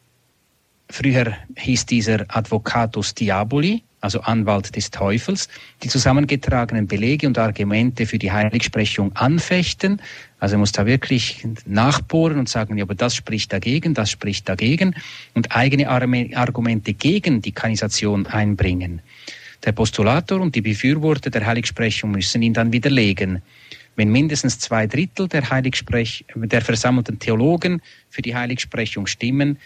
[0.89, 5.49] früher hieß dieser Advocatus Diaboli, also Anwalt des Teufels,
[5.83, 10.01] die zusammengetragenen Belege und Argumente für die Heiligsprechung anfechten.
[10.39, 14.49] Also er muss da wirklich nachbohren und sagen, ja, aber das spricht dagegen, das spricht
[14.49, 14.95] dagegen
[15.35, 19.03] und eigene Argumente gegen die Kanisation einbringen.
[19.65, 23.43] Der Postulator und die Befürworter der Heiligsprechung müssen ihn dann widerlegen.
[23.97, 29.59] Wenn mindestens zwei Drittel der, Heiligsprech der versammelten Theologen für die Heiligsprechung stimmen,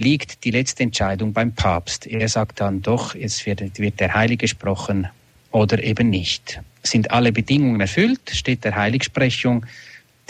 [0.00, 2.06] liegt die letzte Entscheidung beim Papst.
[2.06, 5.06] Er sagt dann doch, jetzt wird, wird der Heilige gesprochen
[5.52, 6.60] oder eben nicht.
[6.82, 9.66] Sind alle Bedingungen erfüllt, steht der Heiligsprechung,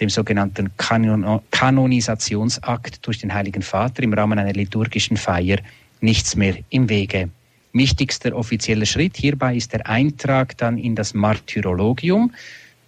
[0.00, 5.58] dem sogenannten Kanon Kanonisationsakt durch den Heiligen Vater im Rahmen einer liturgischen Feier,
[6.00, 7.30] nichts mehr im Wege.
[7.72, 12.34] Wichtigster offizieller Schritt hierbei ist der Eintrag dann in das Martyrologium,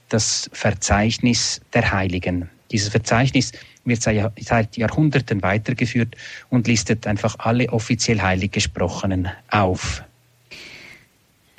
[0.09, 2.49] das Verzeichnis der Heiligen.
[2.73, 3.53] Dieses Verzeichnis
[3.85, 6.17] wird seit Jahrhunderten weitergeführt
[6.51, 10.05] und listet einfach alle offiziell heilig gesprochenen auf.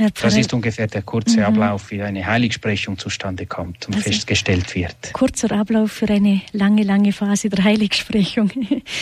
[0.10, 1.46] Das ist ungefähr der kurze mhm.
[1.46, 5.14] Ablauf, wie eine Heiligsprechung zustande kommt und also festgestellt wird.
[5.14, 8.52] Kurzer Ablauf für eine lange, lange Phase der Heiligsprechung.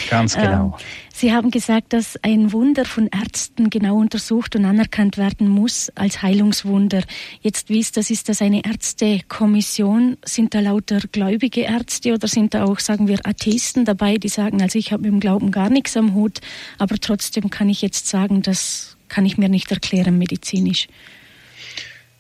[0.10, 0.78] Ganz genau.
[0.78, 5.92] Ähm, Sie haben gesagt, dass ein Wunder von Ärzten genau untersucht und anerkannt werden muss
[5.94, 7.04] als Heilungswunder.
[7.42, 8.10] Jetzt wie ist das?
[8.10, 10.18] Ist das eine Ärztekommission?
[10.26, 14.62] Sind da lauter gläubige Ärzte oder sind da auch, sagen wir, Atheisten dabei, die sagen,
[14.62, 16.40] also ich habe mit dem Glauben gar nichts am Hut,
[16.78, 20.88] aber trotzdem kann ich jetzt sagen, dass kann ich mir nicht erklären medizinisch.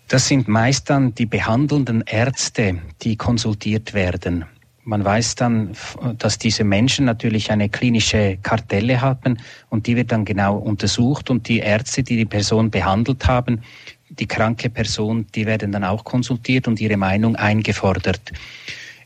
[0.10, 4.44] Das sind meist dann die behandelnden Ärzte, die konsultiert werden.
[4.84, 5.72] Man weiß dann,
[6.18, 9.38] dass diese Menschen natürlich eine klinische Kartelle haben
[9.70, 13.62] und die wird dann genau untersucht und die Ärzte, die die Person behandelt haben,
[14.10, 18.34] die kranke Person, die werden dann auch konsultiert und ihre Meinung eingefordert.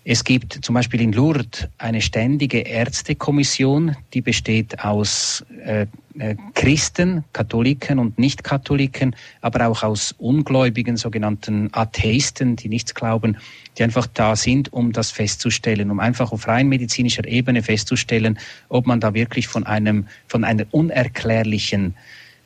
[0.07, 5.87] Es gibt zum Beispiel in Lourdes eine ständige Ärztekommission, die besteht aus äh,
[6.19, 13.37] äh, Christen, Katholiken und Nicht-Katholiken, aber auch aus ungläubigen sogenannten Atheisten, die nichts glauben,
[13.79, 18.37] die einfach da sind, um das festzustellen, um einfach auf rein medizinischer Ebene festzustellen,
[18.69, 21.95] ob man da wirklich von einem, von einer unerklärlichen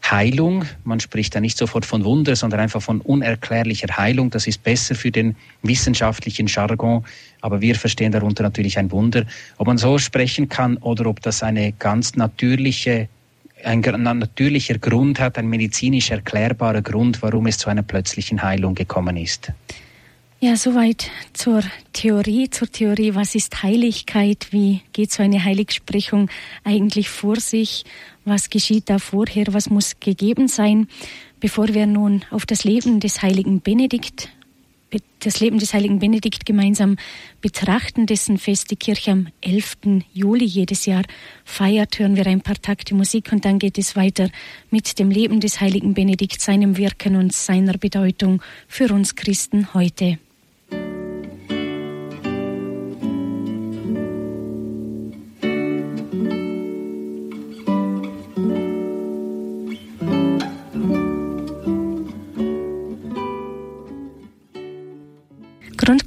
[0.09, 0.65] Heilung.
[0.83, 4.29] Man spricht da nicht sofort von Wunder, sondern einfach von unerklärlicher Heilung.
[4.29, 7.05] Das ist besser für den wissenschaftlichen Jargon,
[7.41, 9.25] aber wir verstehen darunter natürlich ein Wunder.
[9.57, 13.09] Ob man so sprechen kann oder ob das eine ganz natürliche
[13.63, 19.17] ein natürlicher Grund hat, ein medizinisch erklärbarer Grund, warum es zu einer plötzlichen Heilung gekommen
[19.17, 19.51] ist.
[20.41, 26.29] Ja, soweit zur Theorie, zur Theorie, was ist Heiligkeit, wie geht so eine Heiligsprechung
[26.63, 27.83] eigentlich vor sich,
[28.23, 30.87] was geschieht da vorher, was muss gegeben sein,
[31.41, 34.29] bevor wir nun auf das Leben des heiligen Benedikt
[35.19, 36.97] das Leben des heiligen Benedikt gemeinsam
[37.41, 40.03] betrachten, dessen Fest die Kirche am 11.
[40.13, 41.03] Juli jedes Jahr
[41.43, 44.29] feiert, hören wir ein paar Takte Musik und dann geht es weiter
[44.69, 50.19] mit dem Leben des heiligen Benedikt, seinem Wirken und seiner Bedeutung für uns Christen heute.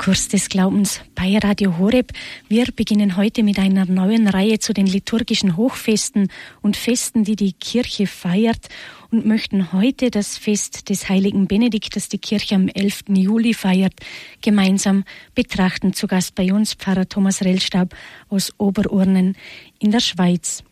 [0.02, 2.10] Grundkurs des Glaubens bei Radio Horeb.
[2.48, 6.26] Wir beginnen heute mit einer neuen Reihe zu den liturgischen Hochfesten
[6.60, 8.66] und Festen, die die Kirche feiert
[9.12, 13.04] und möchten heute das Fest des heiligen Benedikt, das die Kirche am 11.
[13.10, 13.94] Juli feiert,
[14.40, 15.04] gemeinsam
[15.36, 15.92] betrachten.
[15.92, 17.94] Zu Gast bei uns Pfarrer Thomas Rellstab
[18.28, 19.36] aus Oberurnen
[19.78, 20.64] in der Schweiz.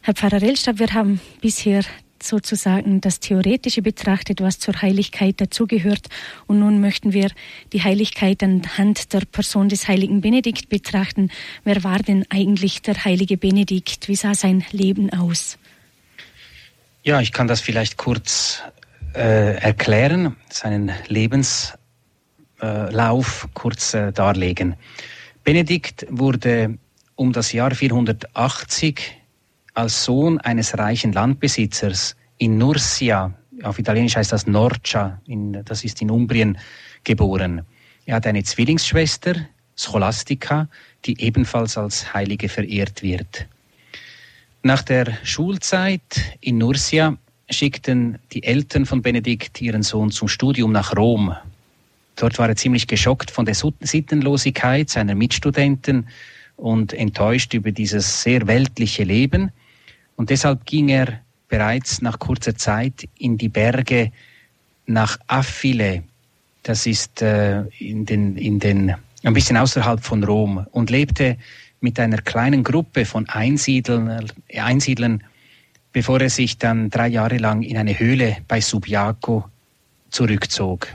[0.00, 1.82] Herr Pfarrer Rellstab, wir haben bisher
[2.24, 6.08] sozusagen das Theoretische betrachtet, was zur Heiligkeit dazugehört.
[6.46, 7.30] Und nun möchten wir
[7.72, 11.30] die Heiligkeit anhand der Person des heiligen Benedikt betrachten.
[11.64, 14.08] Wer war denn eigentlich der heilige Benedikt?
[14.08, 15.58] Wie sah sein Leben aus?
[17.02, 18.62] Ja, ich kann das vielleicht kurz
[19.14, 21.78] äh, erklären, seinen Lebenslauf
[23.54, 24.76] kurz äh, darlegen.
[25.44, 26.78] Benedikt wurde
[27.14, 29.20] um das Jahr 480
[29.74, 36.00] als Sohn eines reichen Landbesitzers in Nursia, auf Italienisch heißt das Norcia, in, das ist
[36.00, 36.58] in Umbrien,
[37.02, 37.62] geboren.
[38.06, 39.34] Er hat eine Zwillingsschwester,
[39.76, 40.68] Scholastica,
[41.04, 43.46] die ebenfalls als Heilige verehrt wird.
[44.62, 47.16] Nach der Schulzeit in Nursia
[47.50, 51.34] schickten die Eltern von Benedikt ihren Sohn zum Studium nach Rom.
[52.16, 56.08] Dort war er ziemlich geschockt von der Sittenlosigkeit seiner Mitstudenten
[56.56, 59.50] und enttäuscht über dieses sehr weltliche Leben.
[60.16, 64.12] Und deshalb ging er bereits nach kurzer Zeit in die Berge
[64.86, 66.02] nach Affile.
[66.62, 71.36] Das ist äh, in den, in den, ein bisschen außerhalb von Rom und lebte
[71.80, 75.22] mit einer kleinen Gruppe von Einsiedlern, Einsiedlern
[75.92, 79.48] bevor er sich dann drei Jahre lang in eine Höhle bei Subiaco
[80.10, 80.88] zurückzog.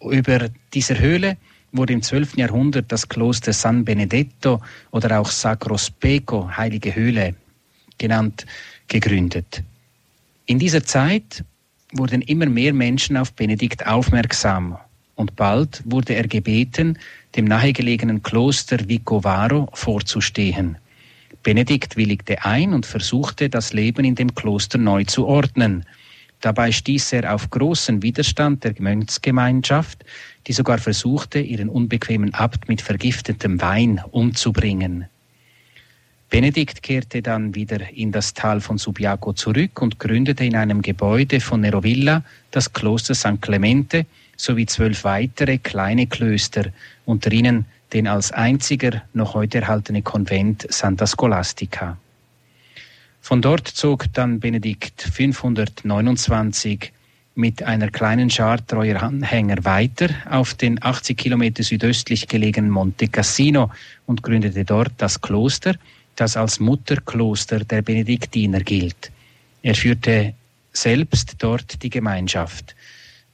[0.00, 1.36] Über dieser Höhle
[1.72, 2.36] wurde im 12.
[2.38, 7.34] Jahrhundert das Kloster San Benedetto oder auch Sacro Speco, heilige Höhle
[7.98, 8.46] genannt,
[8.88, 9.62] gegründet.
[10.46, 11.44] In dieser Zeit
[11.92, 14.78] wurden immer mehr Menschen auf Benedikt aufmerksam
[15.14, 16.98] und bald wurde er gebeten,
[17.36, 20.78] dem nahegelegenen Kloster Vicovaro vorzustehen.
[21.42, 25.84] Benedikt willigte ein und versuchte, das Leben in dem Kloster neu zu ordnen.
[26.40, 30.04] Dabei stieß er auf großen Widerstand der Mönchsgemeinschaft,
[30.46, 35.06] die sogar versuchte, ihren unbequemen Abt mit vergiftetem Wein umzubringen.
[36.30, 41.40] Benedikt kehrte dann wieder in das Tal von Subiaco zurück und gründete in einem Gebäude
[41.40, 44.04] von Nerovilla das Kloster San Clemente
[44.36, 46.66] sowie zwölf weitere kleine Klöster,
[47.06, 47.64] unter ihnen
[47.94, 51.96] den als einziger noch heute erhaltene Konvent Santa Scholastica.
[53.22, 56.92] Von dort zog dann Benedikt 529
[57.34, 63.70] mit einer kleinen Schar treuer Anhänger weiter auf den 80 Kilometer südöstlich gelegenen Monte Cassino
[64.06, 65.74] und gründete dort das Kloster,
[66.20, 69.12] das als Mutterkloster der Benediktiner gilt.
[69.62, 70.34] Er führte
[70.72, 72.74] selbst dort die Gemeinschaft.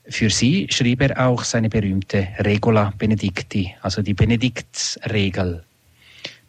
[0.09, 5.65] Für sie schrieb er auch seine berühmte Regula Benedicti, also die Benediktsregel.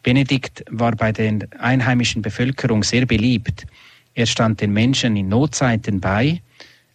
[0.04, 3.66] Benedikt war bei der einheimischen Bevölkerung sehr beliebt.
[4.14, 6.42] Er stand den Menschen in Notzeiten bei,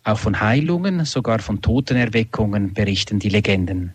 [0.05, 3.95] auch von Heilungen, sogar von Totenerweckungen berichten die Legenden.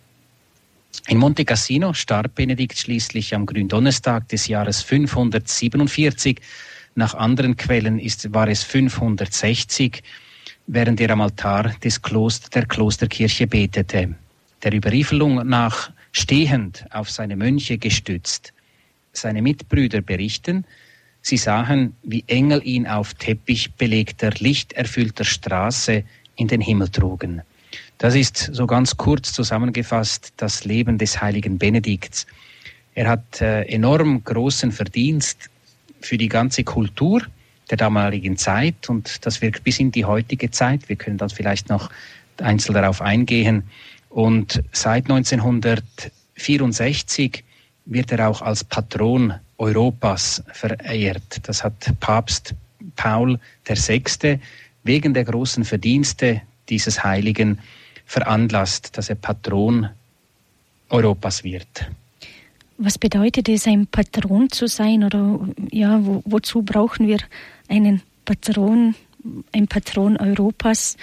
[1.07, 6.39] In Monte Cassino starb Benedikt schließlich am Gründonnerstag des Jahres 547.
[6.95, 10.01] Nach anderen Quellen ist, war es 560
[10.67, 14.15] während er am Altar des Kloster, der Klosterkirche betete,
[14.63, 18.53] der Überlieferung nach stehend auf seine Mönche gestützt.
[19.11, 20.65] Seine Mitbrüder berichten,
[21.21, 26.03] sie sahen, wie Engel ihn auf Teppich belegter, lichterfüllter Straße
[26.35, 27.41] in den Himmel trugen.
[27.97, 32.25] Das ist so ganz kurz zusammengefasst das Leben des heiligen Benedikts.
[32.93, 35.49] Er hat äh, enorm großen Verdienst
[36.01, 37.21] für die ganze Kultur,
[37.69, 40.87] der damaligen Zeit und das wirkt bis in die heutige Zeit.
[40.87, 41.89] Wir können dann vielleicht noch
[42.41, 43.63] einzeln darauf eingehen.
[44.09, 47.43] Und seit 1964
[47.85, 51.39] wird er auch als Patron Europas verehrt.
[51.43, 52.53] Das hat Papst
[52.95, 54.39] Paul VI.
[54.83, 57.59] wegen der großen Verdienste dieses Heiligen
[58.05, 59.89] veranlasst, dass er Patron
[60.89, 61.89] Europas wird.
[62.77, 65.39] Was bedeutet es, ein Patron zu sein oder
[65.71, 67.19] ja, wo, wozu brauchen wir
[67.69, 68.95] einen Patron,
[69.53, 70.97] ein Patron Europas?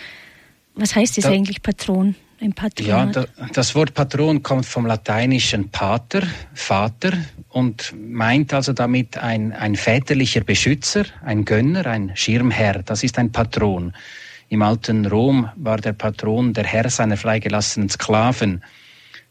[0.75, 2.15] Was heißt es eigentlich Patron?
[2.41, 2.87] Ein Patron?
[2.87, 7.12] Ja, da, das Wort Patron kommt vom lateinischen Pater, Vater
[7.49, 12.83] und meint also damit ein, ein väterlicher Beschützer, ein Gönner, ein Schirmherr.
[12.83, 13.95] Das ist ein Patron.
[14.53, 18.62] Im alten Rom war der Patron der Herr seiner freigelassenen Sklaven.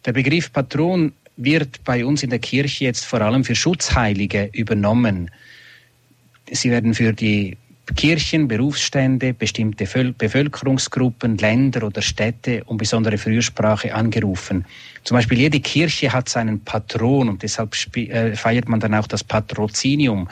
[0.04, 5.30] Der Begriff Patron wird bei uns in der Kirche jetzt vor allem für Schutzheilige übernommen.
[6.52, 7.56] Sie werden für die
[7.96, 9.86] Kirchen, Berufsstände, bestimmte
[10.18, 14.66] Bevölkerungsgruppen, Länder oder Städte um besondere Fürsprache angerufen.
[15.04, 19.24] Zum Beispiel jede Kirche hat seinen Patron und deshalb äh, feiert man dann auch das
[19.24, 20.28] Patrozinium.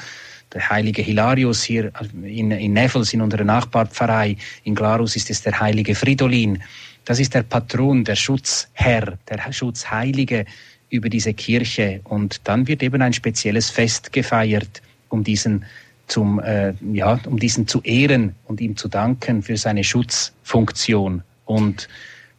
[0.54, 1.92] Der heilige Hilarius hier
[2.24, 6.62] in, in Neffels, in unserer Nachbarpfarrei, in Glarus ist es der heilige Fridolin.
[7.06, 10.46] Das ist der Patron, der Schutzherr, der Schutzheilige
[10.90, 12.02] über diese Kirche.
[12.04, 15.66] Und dann wird eben ein spezielles Fest gefeiert, um diesen
[16.08, 21.22] zum, äh, ja, um diesen zu ehren und ihm zu danken für seine Schutzfunktion.
[21.46, 21.88] Und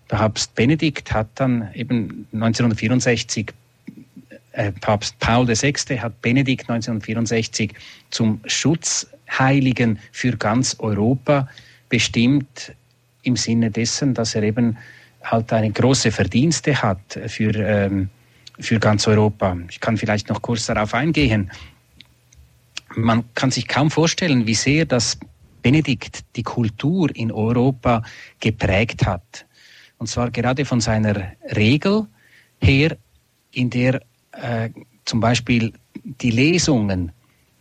[0.08, 3.52] Papst Benedikt hat dann eben 1964
[4.52, 5.72] äh, Papst Paul VI.
[5.98, 7.72] hat Benedikt 1964
[8.10, 11.48] zum Schutzheiligen für ganz Europa
[11.88, 12.72] bestimmt,
[13.22, 14.78] im Sinne dessen, dass er eben
[15.22, 18.08] halt eine große Verdienste hat für ähm,
[18.60, 19.56] für ganz Europa.
[19.68, 21.50] Ich kann vielleicht noch kurz darauf eingehen.
[22.94, 25.18] Man kann sich kaum vorstellen, wie sehr das
[25.62, 28.02] Benedikt die Kultur in Europa
[28.38, 29.46] geprägt hat.
[29.98, 32.06] Und zwar gerade von seiner Regel
[32.60, 32.96] her,
[33.52, 34.00] in der
[34.32, 34.70] äh,
[35.04, 35.72] zum Beispiel
[36.04, 37.12] die Lesungen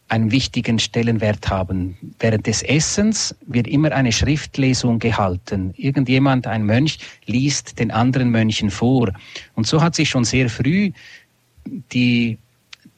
[0.10, 1.96] einen wichtigen Stellenwert haben.
[2.20, 5.74] Während des Essens wird immer eine Schriftlesung gehalten.
[5.78, 9.14] Irgendjemand, ein Mönch, liest den anderen Mönchen vor.
[9.54, 10.92] Und so hat sich schon sehr früh
[11.92, 12.40] die,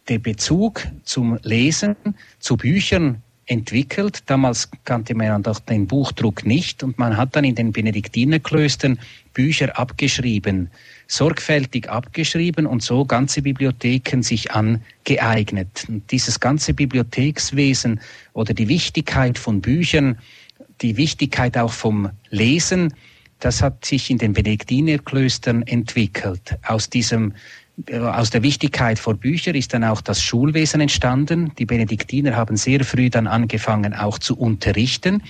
[0.07, 1.95] der Bezug zum Lesen,
[2.39, 4.23] zu Büchern entwickelt.
[4.27, 8.97] Damals kannte man auch den Buchdruck nicht und man hat dann in den Benediktinerklöstern
[9.33, 10.69] Bücher abgeschrieben,
[11.11, 15.85] sorgfältig abgeschrieben und so ganze Bibliotheken sich angeeignet.
[15.89, 17.99] Und dieses ganze Bibliothekswesen
[18.31, 20.17] oder die Wichtigkeit von Büchern,
[20.81, 22.93] die Wichtigkeit auch vom Lesen,
[23.41, 26.57] das hat sich in den Benediktinerklöstern entwickelt.
[26.65, 27.33] Aus diesem
[27.87, 31.51] äh, aus der Wichtigkeit vor Büchern ist dann auch das Schulwesen entstanden.
[31.57, 35.23] Die Benediktiner haben sehr früh dann angefangen, auch zu unterrichten.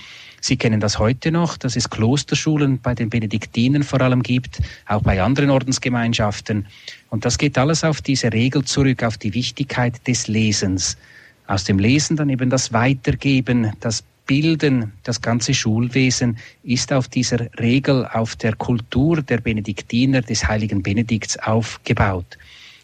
[0.44, 5.00] Sie kennen das heute noch, dass es Klosterschulen bei den Benediktinern vor allem gibt, auch
[5.00, 6.66] bei anderen Ordensgemeinschaften.
[7.10, 10.98] Und das geht alles auf diese Regel zurück, auf die Wichtigkeit des Lesens.
[11.46, 17.46] Aus dem Lesen dann eben das Weitergeben, das Bilden, das ganze Schulwesen ist auf dieser
[17.60, 22.36] Regel, auf der Kultur der Benediktiner des heiligen Benedikts aufgebaut.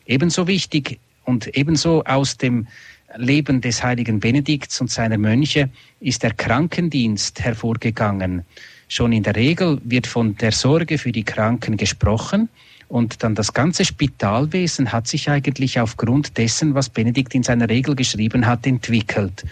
[0.07, 2.69] Ebenso wichtig und ebenso aus dem
[3.17, 8.45] Leben des heiligen Benedikts und seiner Mönche ist der Krankendienst hervorgegangen.
[8.89, 12.49] Schon in der Regel wird von der Sorge für die Kranken gesprochen
[12.89, 17.95] und dann das ganze Spitalwesen hat sich eigentlich aufgrund dessen, was Benedikt in seiner Regel
[17.95, 19.45] geschrieben hat, entwickelt.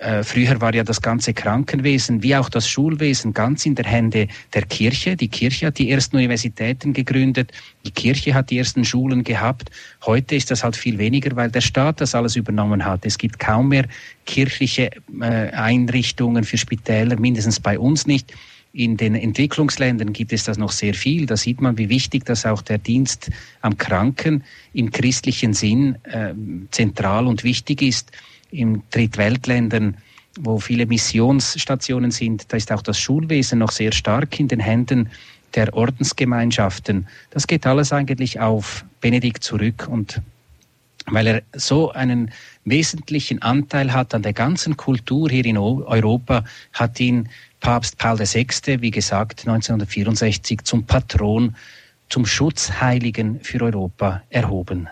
[0.00, 4.28] Äh, früher war ja das ganze Krankenwesen wie auch das Schulwesen ganz in der Hände
[4.54, 5.14] der Kirche.
[5.14, 7.52] Die Kirche hat die ersten Universitäten gegründet,
[7.84, 9.70] die Kirche hat die ersten Schulen gehabt.
[10.06, 13.04] Heute ist das halt viel weniger, weil der Staat das alles übernommen hat.
[13.04, 13.84] Es gibt kaum mehr
[14.24, 14.90] kirchliche
[15.20, 18.32] äh, Einrichtungen für Spitäler, mindestens bei uns nicht.
[18.72, 21.26] In den Entwicklungsländern gibt es das noch sehr viel.
[21.26, 23.30] Da sieht man, wie wichtig das auch der Dienst
[23.60, 26.32] am Kranken im christlichen Sinn äh,
[26.70, 28.12] zentral und wichtig ist
[28.50, 29.96] in Drittweltländern,
[30.38, 35.10] wo viele Missionsstationen sind, da ist auch das Schulwesen noch sehr stark in den Händen
[35.54, 37.08] der Ordensgemeinschaften.
[37.30, 40.20] Das geht alles eigentlich auf Benedikt zurück und
[41.06, 42.30] weil er so einen
[42.64, 47.28] wesentlichen Anteil hat an der ganzen Kultur hier in Europa, hat ihn
[47.60, 51.56] Papst Paul VI., wie gesagt, 1964 zum Patron,
[52.08, 54.88] zum Schutzheiligen für Europa erhoben.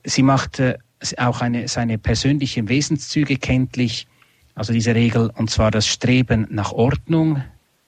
[0.05, 0.77] Sie macht äh,
[1.19, 4.07] auch eine, seine persönlichen Wesenszüge kenntlich,
[4.55, 7.43] also diese Regel, und zwar das Streben nach Ordnung,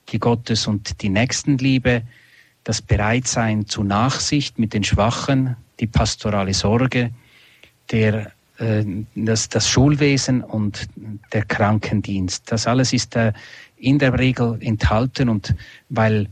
[0.09, 2.03] die Gottes- und die Nächstenliebe,
[2.63, 7.11] das Bereitsein zu Nachsicht mit den Schwachen, die pastorale Sorge,
[7.91, 8.83] der, äh,
[9.15, 10.87] das, das Schulwesen und
[11.33, 12.51] der Krankendienst.
[12.51, 13.33] Das alles ist äh,
[13.77, 15.53] in der Regel enthalten und
[15.89, 16.27] weil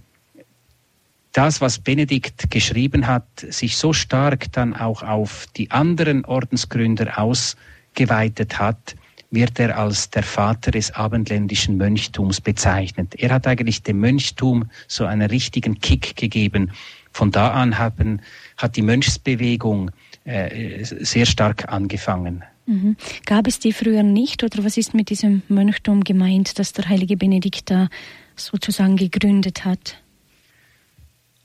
[1.34, 8.60] das, was Benedikt geschrieben hat, sich so stark dann auch auf die anderen Ordensgründer ausgeweitet
[8.60, 8.96] hat,
[9.32, 13.16] wird er als der Vater des abendländischen Mönchtums bezeichnet.
[13.18, 16.72] Er hat eigentlich dem Mönchtum so einen richtigen Kick gegeben.
[17.14, 18.22] Von da an haben,
[18.58, 19.92] hat die Mönchsbewegung
[20.26, 22.44] äh, sehr stark angefangen.
[22.66, 22.96] Mhm.
[23.26, 27.18] Gab es die früher nicht oder was ist mit diesem Mönchtum gemeint, das der heilige
[27.18, 27.90] Benedikt da
[28.36, 30.01] sozusagen gegründet hat?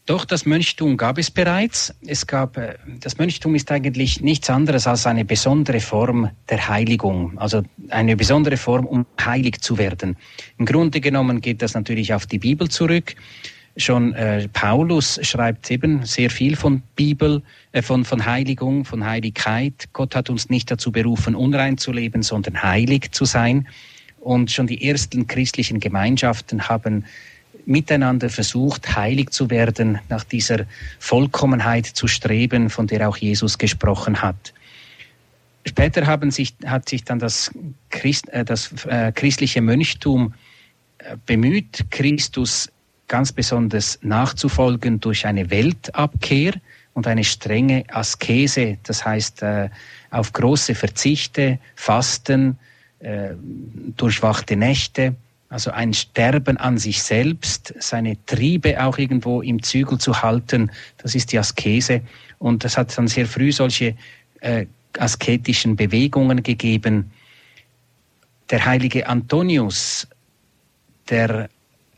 [0.07, 1.93] Doch, das Mönchtum gab es bereits.
[2.07, 7.37] Es gab, äh, das Mönchtum ist eigentlich nichts anderes als eine besondere Form der Heiligung,
[7.39, 10.17] also eine besondere Form, um heilig zu werden.
[10.59, 13.17] Im Grunde genommen geht das natürlich auf die Bibel zurück.
[13.77, 17.43] Schon äh, Paulus schreibt eben sehr viel von Bibel,
[17.73, 19.89] äh, von, von Heiligung, von Heiligkeit.
[19.93, 23.67] Gott hat uns nicht dazu berufen, unrein zu leben, sondern heilig zu sein.
[24.21, 27.05] Und schon die ersten christlichen Gemeinschaften haben
[27.67, 30.67] miteinander versucht, heilig zu werden, nach dieser
[30.99, 34.55] Vollkommenheit zu streben, von der auch Jesus gesprochen hat.
[35.67, 37.51] Später haben sich, hat sich dann das,
[37.91, 40.33] Christ, äh, das äh, christliche Mönchtum
[40.99, 42.71] äh, bemüht, Christus
[43.09, 46.55] ganz besonders nachzufolgen durch eine Weltabkehr
[46.95, 49.69] und eine strenge Askese, das heißt äh,
[50.11, 52.59] auf große Verzichte, Fasten,
[53.01, 53.31] äh,
[53.97, 55.15] durchwachte Nächte
[55.49, 61.15] also ein Sterben an sich selbst, seine Triebe auch irgendwo im Zügel zu halten, das
[61.15, 62.03] ist die Askese.
[62.39, 63.95] Und das hat dann sehr früh solche
[64.41, 64.67] äh,
[64.99, 67.11] asketischen Bewegungen gegeben.
[68.51, 70.07] Der heilige Antonius,
[71.09, 71.49] der,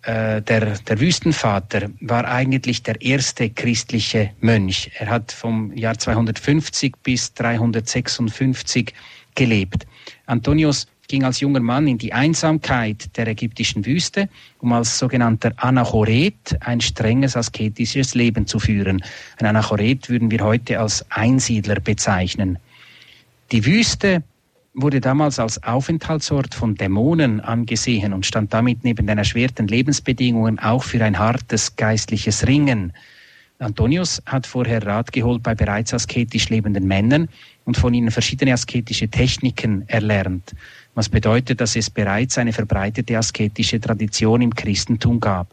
[0.03, 4.91] äh, der, der Wüstenvater, war eigentlich der erste christliche Mönch.
[4.99, 8.93] Er hat vom Jahr 250 bis 356
[9.35, 9.87] gelebt.
[10.27, 14.29] Antonius ging als junger Mann in die Einsamkeit der ägyptischen Wüste,
[14.61, 19.03] um als sogenannter Anachoret ein strenges asketisches Leben zu führen.
[19.39, 22.59] Ein Anachoret würden wir heute als Einsiedler bezeichnen.
[23.51, 24.23] Die Wüste
[24.75, 30.85] wurde damals als Aufenthaltsort von Dämonen angesehen und stand damit neben den erschwerten Lebensbedingungen auch
[30.85, 32.93] für ein hartes geistliches Ringen.
[33.59, 37.29] Antonius hat vorher Rat geholt bei bereits asketisch lebenden Männern
[37.65, 40.55] und von ihnen verschiedene asketische Techniken erlernt
[40.99, 45.47] was bedeutet, dass es bereits eine verbreitete asketische Tradition im Christentum gab.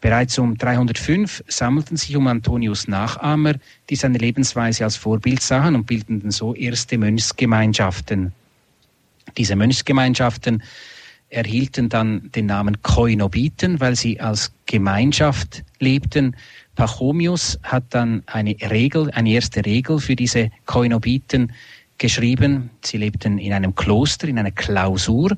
[0.00, 3.54] Bereits um 305 sammelten sich um Antonius Nachahmer,
[3.88, 8.32] die seine Lebensweise als Vorbild sahen und bildeten so erste Mönchsgemeinschaften.
[9.36, 10.60] Diese Mönchsgemeinschaften
[11.28, 16.34] erhielten dann den Namen Koinobiten, weil sie als Gemeinschaft lebten.
[16.78, 21.52] Pachomius hat dann eine Regel, eine erste Regel für diese Koinobiten
[21.98, 22.70] geschrieben.
[22.84, 25.36] Sie lebten in einem Kloster, in einer Klausur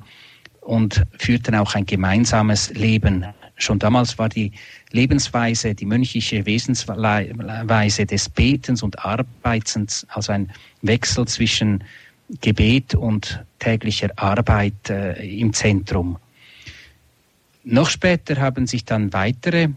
[0.60, 3.24] und führten auch ein gemeinsames Leben.
[3.56, 4.52] Schon damals war die
[4.90, 11.82] Lebensweise, die mönchische Wesensweise des Betens und Arbeitens, also ein Wechsel zwischen
[12.42, 16.18] Gebet und täglicher Arbeit äh, im Zentrum.
[17.64, 19.68] Noch später haben sich dann weitere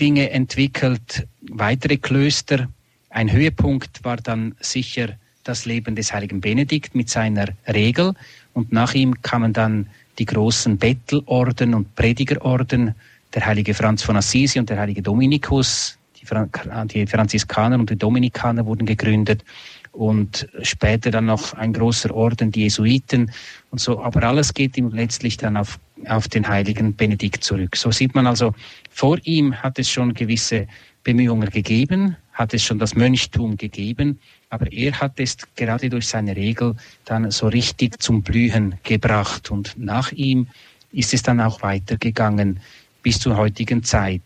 [0.00, 2.68] Dinge entwickelt, weitere Klöster.
[3.10, 5.08] Ein Höhepunkt war dann sicher
[5.44, 8.14] das Leben des heiligen Benedikt mit seiner Regel
[8.52, 9.86] und nach ihm kamen dann
[10.18, 12.94] die großen Bettelorden und Predigerorden,
[13.34, 16.48] der heilige Franz von Assisi und der heilige Dominikus, die, Fra
[16.86, 19.44] die Franziskaner und die Dominikaner wurden gegründet
[19.92, 23.30] und später dann noch ein großer Orden, die Jesuiten
[23.70, 24.00] und so.
[24.00, 27.76] Aber alles geht ihm letztlich dann auf, auf den heiligen Benedikt zurück.
[27.76, 28.54] So sieht man also,
[28.90, 30.66] vor ihm hat es schon gewisse
[31.04, 34.18] Bemühungen gegeben, hat es schon das Mönchtum gegeben,
[34.50, 36.74] aber er hat es gerade durch seine Regel
[37.04, 40.48] dann so richtig zum Blühen gebracht und nach ihm
[40.92, 42.60] ist es dann auch weitergegangen
[43.02, 44.20] bis zur heutigen Zeit.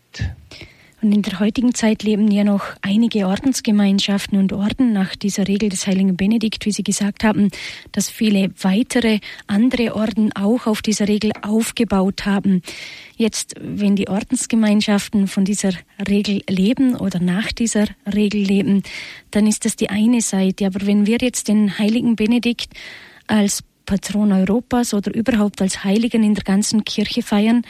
[1.01, 5.69] Und in der heutigen Zeit leben ja noch einige Ordensgemeinschaften und Orden nach dieser Regel
[5.69, 7.49] des heiligen Benedikt, wie Sie gesagt haben,
[7.91, 12.61] dass viele weitere andere Orden auch auf dieser Regel aufgebaut haben.
[13.15, 15.73] Jetzt, wenn die Ordensgemeinschaften von dieser
[16.07, 18.83] Regel leben oder nach dieser Regel leben,
[19.31, 20.67] dann ist das die eine Seite.
[20.67, 22.73] Aber wenn wir jetzt den heiligen Benedikt
[23.25, 27.63] als Patron Europas oder überhaupt als Heiligen in der ganzen Kirche feiern,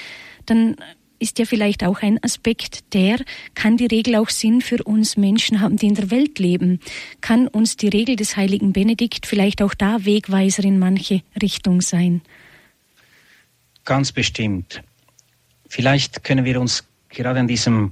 [0.46, 0.76] dann
[1.22, 3.20] ist ja vielleicht auch ein Aspekt, der
[3.54, 6.80] kann die Regel auch Sinn für uns Menschen haben, die in der Welt leben.
[7.22, 12.22] Kann uns die Regel des heiligen Benedikt vielleicht auch da Wegweiser in manche Richtung sein?
[13.86, 14.82] Ganz bestimmt.
[15.70, 17.92] Vielleicht können wir uns gerade an diesem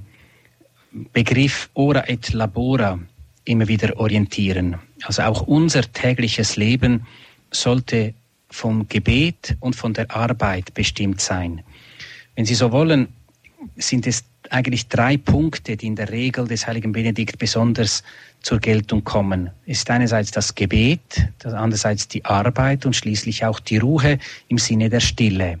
[1.12, 2.98] Begriff ora et labora
[3.44, 4.76] immer wieder orientieren.
[5.02, 7.06] Also auch unser tägliches Leben
[7.52, 8.14] sollte
[8.50, 11.62] vom Gebet und von der Arbeit bestimmt sein.
[12.34, 13.08] Wenn Sie so wollen,
[13.76, 18.02] sind es eigentlich drei Punkte, die in der Regel des heiligen Benedikt besonders
[18.42, 19.50] zur Geltung kommen.
[19.66, 24.88] Es ist einerseits das Gebet, andererseits die Arbeit und schließlich auch die Ruhe im Sinne
[24.88, 25.60] der Stille.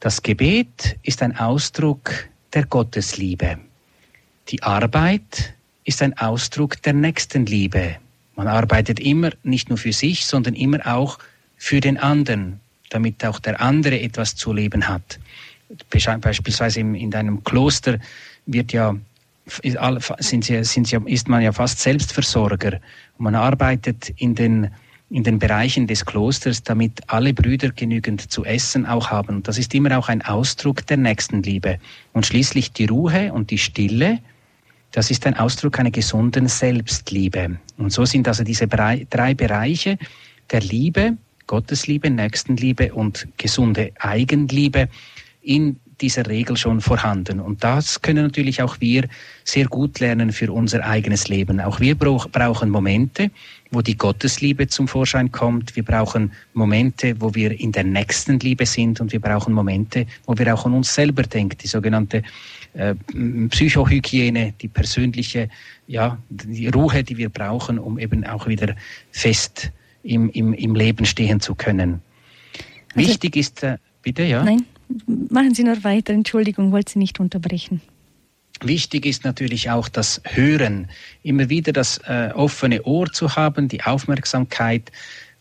[0.00, 2.12] Das Gebet ist ein Ausdruck
[2.52, 3.58] der Gottesliebe.
[4.48, 5.54] Die Arbeit
[5.84, 7.96] ist ein Ausdruck der Nächstenliebe.
[8.36, 11.18] Man arbeitet immer nicht nur für sich, sondern immer auch
[11.56, 12.60] für den anderen,
[12.90, 15.18] damit auch der andere etwas zu leben hat
[16.20, 17.98] beispielsweise in deinem Kloster
[18.46, 18.96] wird ja
[20.18, 22.80] sind sie, sind sie, ist man ja fast Selbstversorger.
[23.18, 24.70] Man arbeitet in den,
[25.10, 29.42] in den Bereichen des Klosters, damit alle Brüder genügend zu essen auch haben.
[29.42, 31.78] Das ist immer auch ein Ausdruck der Nächstenliebe.
[32.12, 34.20] Und schließlich die Ruhe und die Stille,
[34.92, 37.58] das ist ein Ausdruck einer gesunden Selbstliebe.
[37.78, 39.98] Und so sind also diese drei Bereiche
[40.50, 41.16] der Liebe,
[41.46, 44.88] Gottesliebe, Nächstenliebe und gesunde Eigenliebe
[45.42, 47.40] in dieser Regel schon vorhanden.
[47.40, 49.08] Und das können natürlich auch wir
[49.44, 51.60] sehr gut lernen für unser eigenes Leben.
[51.60, 53.30] Auch wir brauchen Momente,
[53.70, 55.76] wo die Gottesliebe zum Vorschein kommt.
[55.76, 60.36] Wir brauchen Momente, wo wir in der nächsten Liebe sind und wir brauchen Momente, wo
[60.36, 62.22] wir auch an uns selber denken, die sogenannte
[62.74, 62.94] äh,
[63.48, 65.48] Psychohygiene, die persönliche,
[65.86, 68.74] ja, die Ruhe, die wir brauchen, um eben auch wieder
[69.12, 69.70] fest
[70.02, 72.02] im, im, im Leben stehen zu können.
[72.94, 74.42] Also, Wichtig ist, äh, bitte, ja?
[74.42, 74.64] Nein,
[75.06, 76.12] machen Sie noch weiter.
[76.12, 77.80] Entschuldigung, wollte Sie nicht unterbrechen.
[78.60, 80.88] Wichtig ist natürlich auch das Hören,
[81.22, 84.92] immer wieder das äh, offene Ohr zu haben, die Aufmerksamkeit.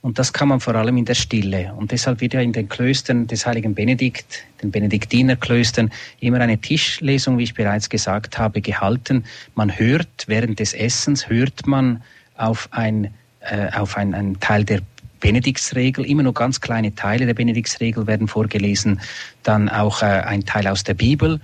[0.02, 1.74] Und das kann man vor allem in der Stille.
[1.78, 7.38] Und deshalb wird ja in den Klöstern des heiligen Benedikt, den Benediktinerklöstern, immer eine Tischlesung,
[7.38, 9.26] wie ich bereits gesagt habe, gehalten.
[9.54, 12.02] Man hört während des Essens, hört man
[12.36, 14.82] auf ein, äh, auf ein, ein Teil der
[15.22, 18.99] Benediktsregel, immer nur ganz kleine Teile der Benediktsregel werden vorgelesen,
[19.43, 21.39] dann auch äh, ein Teil aus der Bibel,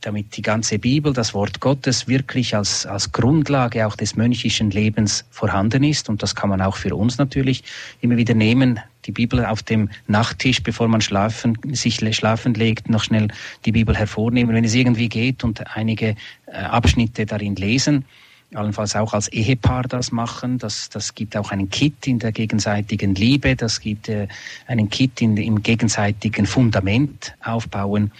[0.00, 5.26] damit die ganze Bibel, das Wort Gottes, wirklich als, als Grundlage auch des mönchischen Lebens
[5.30, 6.08] vorhanden ist.
[6.08, 7.62] Und das kann man auch für uns natürlich
[8.00, 8.80] immer wieder nehmen.
[9.04, 13.28] Die Bibel auf dem Nachttisch, bevor man schlafen, sich schlafen legt, noch schnell
[13.64, 16.16] die Bibel hervornehmen, wenn es irgendwie geht und einige
[16.46, 18.04] äh, Abschnitte darin lesen
[18.54, 20.58] allenfalls auch als Ehepaar das machen.
[20.58, 24.28] Das, das gibt auch einen Kit in der gegenseitigen Liebe, das gibt äh,
[24.66, 28.10] einen Kit in, im gegenseitigen Fundament aufbauen.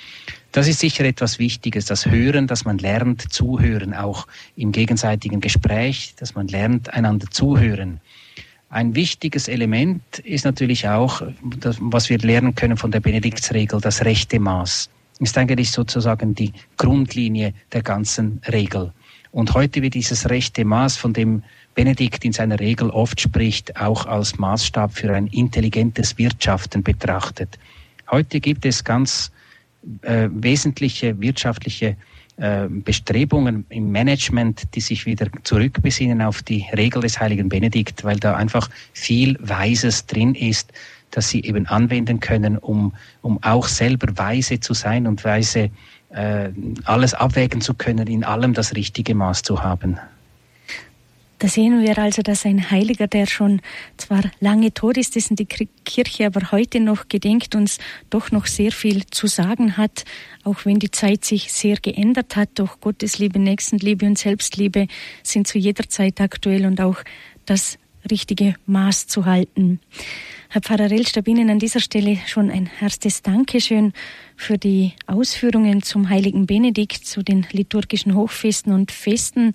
[0.52, 4.26] Das ist sicher etwas Wichtiges, das Hören, dass man lernt zuhören, auch
[4.56, 8.00] im gegenseitigen Gespräch, dass man lernt einander zuhören.
[8.68, 11.22] Ein wichtiges Element ist natürlich auch,
[11.58, 14.90] das, was wir lernen können von der Benediktsregel, das rechte Maß.
[15.18, 18.92] Ist eigentlich sozusagen die Grundlinie der ganzen Regel.
[19.32, 21.42] Und heute wird dieses rechte Maß, von dem
[21.74, 27.58] Benedikt in seiner Regel oft spricht, auch als Maßstab für ein intelligentes Wirtschaften betrachtet.
[28.10, 29.30] Heute gibt es ganz
[30.02, 31.96] äh, wesentliche wirtschaftliche
[32.36, 38.18] äh, Bestrebungen im Management, die sich wieder zurückbesinnen auf die Regel des heiligen Benedikt, weil
[38.18, 40.72] da einfach viel Weises drin ist,
[41.10, 45.70] das sie eben anwenden können, um, um auch selber weise zu sein und weise
[46.10, 46.50] äh,
[46.84, 49.98] alles abwägen zu können, in allem das richtige Maß zu haben.
[51.40, 53.62] Da sehen wir also, dass ein Heiliger, der schon
[53.96, 57.78] zwar lange tot ist, dessen die Kirche aber heute noch gedenkt, uns
[58.10, 60.04] doch noch sehr viel zu sagen hat,
[60.44, 62.50] auch wenn die Zeit sich sehr geändert hat.
[62.56, 64.86] Doch Gottesliebe, Nächstenliebe und Selbstliebe
[65.22, 66.98] sind zu jeder Zeit aktuell und auch
[67.46, 67.78] das
[68.10, 69.80] richtige Maß zu halten.
[70.50, 73.94] Herr Pfarrer Rellstab, Ihnen an dieser Stelle schon ein herzliches Dankeschön
[74.40, 79.54] für die Ausführungen zum heiligen Benedikt, zu den liturgischen Hochfesten und Festen.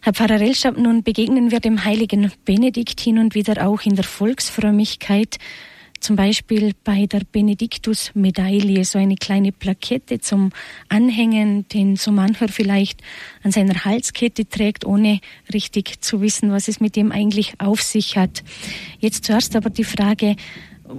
[0.00, 4.04] Herr Pfarrer Rellstab, nun begegnen wir dem heiligen Benedikt hin und wieder auch in der
[4.04, 5.38] Volksfrömmigkeit
[6.04, 10.50] zum Beispiel bei der Benediktus-Medaille so eine kleine Plakette zum
[10.90, 13.00] Anhängen, den so mancher vielleicht
[13.42, 15.20] an seiner Halskette trägt, ohne
[15.52, 18.44] richtig zu wissen, was es mit dem eigentlich auf sich hat.
[18.98, 20.36] Jetzt zuerst aber die Frage,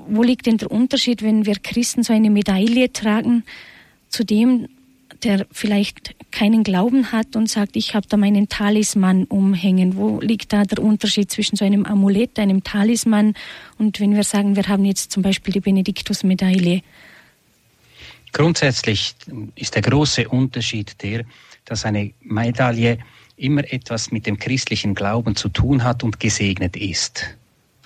[0.07, 3.43] wo liegt denn der Unterschied, wenn wir Christen so eine Medaille tragen,
[4.09, 4.67] zu dem,
[5.23, 9.95] der vielleicht keinen Glauben hat und sagt, ich habe da meinen Talisman umhängen.
[9.95, 13.33] Wo liegt da der Unterschied zwischen so einem Amulett, einem Talisman
[13.77, 16.81] und wenn wir sagen, wir haben jetzt zum Beispiel die Benediktusmedaille?
[18.33, 19.15] Grundsätzlich
[19.55, 21.23] ist der große Unterschied der,
[21.63, 22.99] dass eine Medaille
[23.37, 27.37] immer etwas mit dem christlichen Glauben zu tun hat und gesegnet ist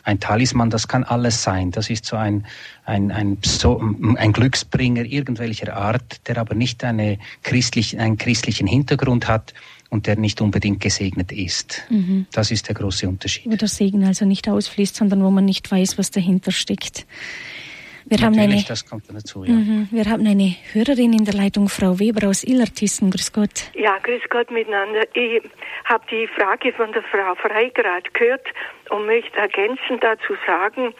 [0.10, 1.70] ein Talisman, das kann alles sein.
[1.72, 2.45] Das ist so ein,
[2.84, 3.80] ein, ein, so,
[4.16, 9.53] ein Glücksbringer irgendwelcher Art, der aber nicht eine christlich, einen christlichen Hintergrund hat
[9.89, 11.84] und der nicht unbedingt gesegnet ist.
[11.89, 12.26] Mhm.
[12.32, 13.51] Das ist der große Unterschied.
[13.51, 17.05] Wo der Segen also nicht ausfließt, sondern wo man nicht weiß, was dahinter steckt.
[18.10, 19.53] Wir Natürlich, haben eine, das kommt dazu, ja.
[19.53, 23.12] Mhm, wir haben eine Hörerin in der Leitung, Frau Weber aus Illertissen.
[23.12, 23.70] Grüß Gott.
[23.76, 25.03] Ja, grüß Gott miteinander.
[25.14, 25.43] Ich
[25.86, 28.47] habe die Frage von der Frau Freigrad gehört
[28.89, 30.95] und möchte ergänzend dazu sagen,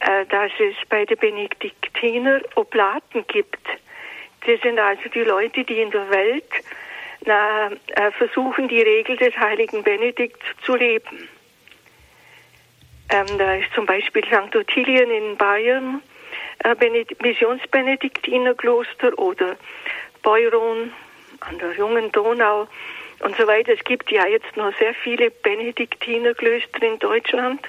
[0.00, 3.64] äh, dass es bei den Benediktiner Oblaten gibt.
[4.44, 6.50] Das sind also die Leute, die in der Welt
[7.26, 11.28] na, äh, versuchen, die Regel des heiligen Benedikts zu leben.
[13.10, 14.56] Ähm, da ist zum Beispiel St.
[14.56, 16.02] Ottilien in Bayern,
[17.22, 19.56] Missionsbenediktinerkloster oder
[20.22, 20.92] Beuron
[21.40, 22.68] an der jungen Donau
[23.20, 23.72] und so weiter.
[23.72, 27.60] Es gibt ja jetzt noch sehr viele Benediktinerklöster in Deutschland.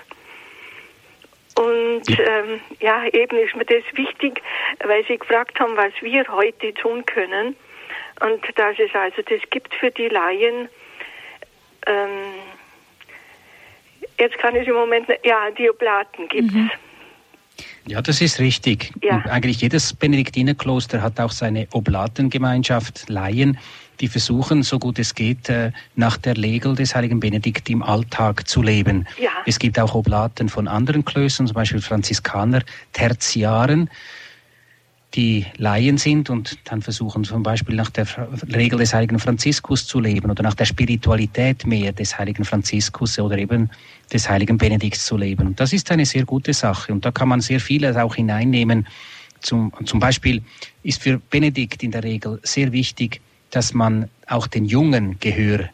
[1.56, 4.42] Und ähm, ja, eben ist mir das wichtig,
[4.84, 7.56] weil Sie gefragt haben, was wir heute tun können.
[8.22, 10.70] Und dass es also das gibt für die Laien.
[11.88, 12.34] Ähm,
[14.20, 16.54] jetzt kann ich im Moment, ja, die Oblaten gibt es.
[16.54, 16.72] Mhm.
[17.88, 18.92] Ja, das ist richtig.
[19.02, 19.24] Ja.
[19.26, 23.58] Eigentlich jedes Benediktinerkloster hat auch seine Oblatengemeinschaft, Laien,
[24.00, 28.48] die versuchen, so gut es geht, äh, nach der Regel des heiligen Benedikt im Alltag
[28.48, 29.08] zu leben.
[29.20, 29.30] Ja.
[29.46, 32.62] Es gibt auch Oblaten von anderen Klöstern, zum Beispiel Franziskaner,
[32.94, 33.90] Tertiaren,
[35.14, 38.08] die Laien sind und dann versuchen zum Beispiel nach der
[38.56, 43.38] Regel des heiligen Franziskus zu leben oder nach der Spiritualität mehr des heiligen Franziskus oder
[43.38, 43.70] eben
[44.12, 45.48] des heiligen Benedikts zu leben.
[45.48, 48.88] Und das ist eine sehr gute Sache und da kann man sehr vieles auch hineinnehmen.
[49.42, 50.44] Zum, zum Beispiel
[50.84, 55.70] ist für Benedikt in der Regel sehr wichtig, dass man auch den Jungen Gehör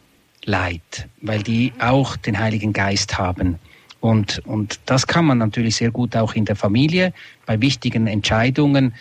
[0.46, 3.60] leiht, weil die auch den Heiligen Geist haben.
[4.00, 7.14] Und, und das kann man natürlich sehr gut auch in der Familie
[7.46, 8.94] bei wichtigen Entscheidungen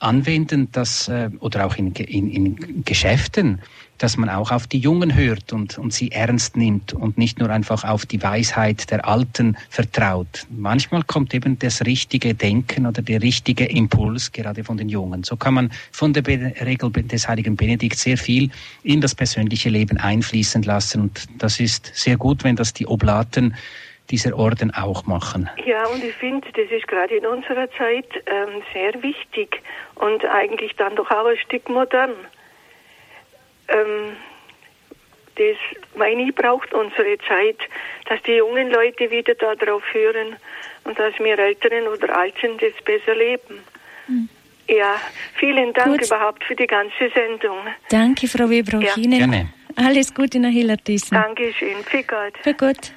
[0.00, 3.60] anwenden, dass, äh, oder auch in, in, in Geschäften,
[4.00, 7.50] dass man auch auf die Jungen hört und, und sie ernst nimmt und nicht nur
[7.50, 10.46] einfach auf die Weisheit der Alten vertraut.
[10.48, 15.22] Manchmal kommt eben das richtige Denken oder der richtige Impuls gerade von den Jungen.
[15.22, 18.50] So kann man von der Regel des heiligen Benedikt sehr viel
[18.82, 23.54] in das persönliche Leben einfließen lassen und das ist sehr gut, wenn das die Oblaten
[24.10, 25.48] dieser Orden auch machen.
[25.64, 29.62] Ja, und ich finde, das ist gerade in unserer Zeit ähm, sehr wichtig
[29.96, 32.14] und eigentlich dann doch auch ein Stück modern.
[33.68, 34.16] Ähm,
[35.36, 35.56] das,
[35.96, 37.58] meine ich, braucht unsere Zeit,
[38.08, 40.36] dass die jungen Leute wieder darauf hören
[40.84, 43.60] und dass wir Älteren oder Alten das besser leben.
[44.08, 44.28] Mhm.
[44.68, 44.96] Ja,
[45.34, 46.06] vielen Dank Gut.
[46.06, 47.58] überhaupt für die ganze Sendung.
[47.88, 48.94] Danke, Frau Weber, ja.
[48.96, 49.18] Ihnen.
[49.18, 49.48] Gerne.
[49.76, 51.16] Alles Gute nach Hillertissen.
[51.16, 51.82] Dankeschön.
[51.84, 52.34] Für Gott.
[52.42, 52.92] Für Gott.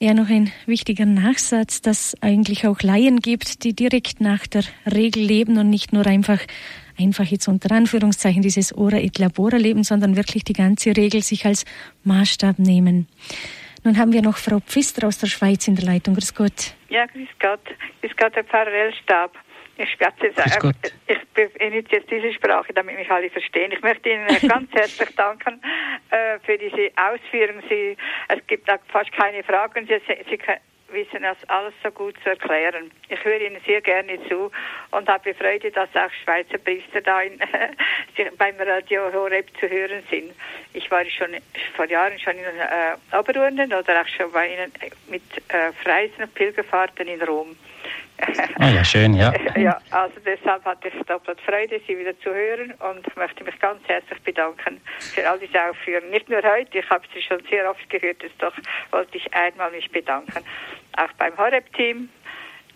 [0.00, 5.22] Ja, noch ein wichtiger Nachsatz, dass eigentlich auch Laien gibt, die direkt nach der Regel
[5.22, 6.40] leben und nicht nur einfach
[6.98, 11.46] einfach jetzt unter Anführungszeichen dieses Ora et Labora leben, sondern wirklich die ganze Regel sich
[11.46, 11.64] als
[12.04, 13.08] Maßstab nehmen.
[13.84, 16.14] Nun haben wir noch Frau Pfister aus der Schweiz in der Leitung.
[16.14, 16.74] Grüß Gott.
[16.88, 17.60] Ja, grüß Gott.
[18.00, 19.32] Grüß Gott, der Parallelstab.
[19.76, 20.40] Ich schwätze jetzt,
[21.06, 21.18] ich
[21.52, 23.72] benutze jetzt diese Sprache, damit mich alle verstehen.
[23.72, 25.60] Ich möchte Ihnen ganz herzlich danken
[26.10, 27.62] äh, für diese Ausführungen.
[27.68, 27.96] Sie,
[28.28, 29.86] es gibt auch fast keine Fragen.
[29.86, 30.00] Sie,
[30.30, 30.38] Sie,
[30.94, 32.90] wissen das alles so gut zu erklären.
[33.08, 34.50] Ich höre Ihnen sehr gerne zu
[34.92, 37.38] und habe Freude, dass auch Schweizer Priester da in,
[38.38, 40.32] beim Radio Horeb zu hören sind.
[40.72, 41.36] Ich war schon
[41.74, 44.72] vor Jahren schon in äh, Oberurnen oder auch schon bei Ihnen
[45.08, 47.56] mit äh, Freisen und Pilgerfahrten in Rom.
[48.58, 49.32] Ah ja, schön, ja.
[49.56, 53.80] Ja, also deshalb hatte ich doppelt Freude, Sie wieder zu hören und möchte mich ganz
[53.86, 56.10] herzlich bedanken für all diese Aufführungen.
[56.10, 58.52] Nicht nur heute, ich habe Sie schon sehr oft gehört, doch
[58.90, 60.44] wollte ich einmal mich bedanken.
[60.96, 62.08] Auch beim Horeb-Team,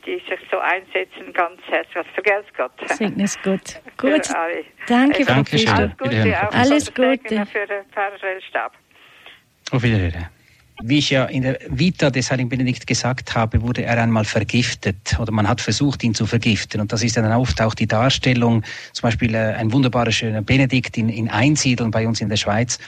[0.07, 2.07] die sich so einsetzen, ganz herzlich.
[2.15, 2.73] Vergelt's Gott.
[2.87, 3.81] Segnes Gott.
[3.97, 4.29] Gut.
[4.87, 5.35] Danke, Frau.
[5.35, 6.53] Alles Gute.
[6.53, 7.47] Alles Gute.
[7.47, 8.73] Für den Parallelstab.
[9.71, 10.29] Auf Wiedersehen.
[10.81, 15.19] Wie ich ja in der Vita des Heiligen Benedikt gesagt habe, wurde er einmal vergiftet
[15.19, 16.81] oder man hat versucht, ihn zu vergiften.
[16.81, 18.63] Und das ist dann oft auch die Darstellung,
[18.93, 22.79] zum Beispiel äh, ein wunderbarer schöner Benedikt in, in Einsiedeln bei uns in der Schweiz,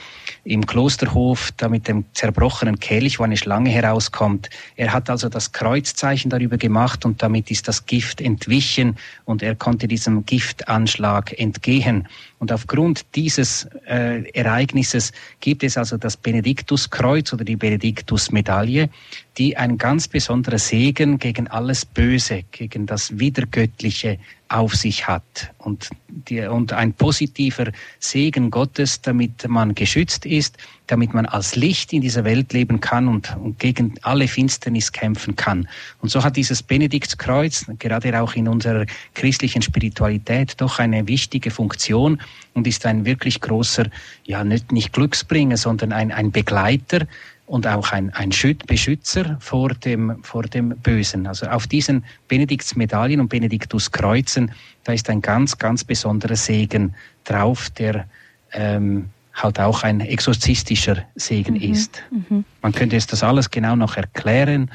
[0.43, 4.49] im Klosterhof, da mit dem zerbrochenen Kelch, wo eine Schlange herauskommt.
[4.75, 9.55] Er hat also das Kreuzzeichen darüber gemacht und damit ist das Gift entwichen und er
[9.55, 12.07] konnte diesem Giftanschlag entgehen.
[12.39, 15.11] Und aufgrund dieses äh, Ereignisses
[15.41, 18.89] gibt es also das Benediktuskreuz oder die Benediktusmedaille,
[19.37, 24.17] die ein ganz besonderer Segen gegen alles Böse, gegen das Widergöttliche
[24.51, 31.13] auf sich hat und, die, und ein positiver Segen Gottes, damit man geschützt ist, damit
[31.13, 35.69] man als Licht in dieser Welt leben kann und, und gegen alle Finsternis kämpfen kann.
[36.01, 42.21] Und so hat dieses Benediktskreuz gerade auch in unserer christlichen Spiritualität doch eine wichtige Funktion
[42.53, 43.85] und ist ein wirklich großer,
[44.25, 47.07] ja nicht, nicht Glücksbringer, sondern ein, ein Begleiter
[47.51, 48.31] und auch ein, ein
[48.65, 51.27] Beschützer vor dem, vor dem Bösen.
[51.27, 54.53] Also auf diesen Benediktsmedaillen und Benediktuskreuzen,
[54.85, 56.95] da ist ein ganz, ganz besonderer Segen
[57.25, 58.05] drauf, der
[58.53, 61.73] ähm, halt auch ein exorzistischer Segen mhm.
[61.73, 62.01] ist.
[62.09, 62.45] Mhm.
[62.61, 64.71] Man könnte es das alles genau noch erklären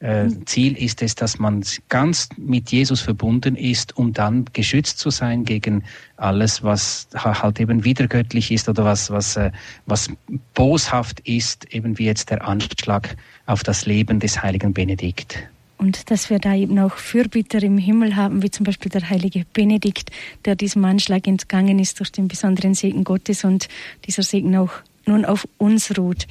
[0.00, 5.10] äh, Ziel ist es, dass man ganz mit Jesus verbunden ist, um dann geschützt zu
[5.10, 5.84] sein gegen
[6.16, 9.52] alles, was halt eben wiedergöttlich ist oder was, was, äh,
[9.86, 10.08] was
[10.54, 15.38] boshaft ist, eben wie jetzt der Anschlag auf das Leben des heiligen Benedikt.
[15.76, 19.46] und dass wir da eben auch Fürbitter im Himmel haben, wie zum Beispiel der heilige
[19.52, 20.10] Benedikt,
[20.44, 23.68] der diesem Anschlag entgangen ist durch den besonderen Segen Gottes und
[24.06, 24.72] dieser Segen auch
[25.06, 26.26] nun auf uns ruht.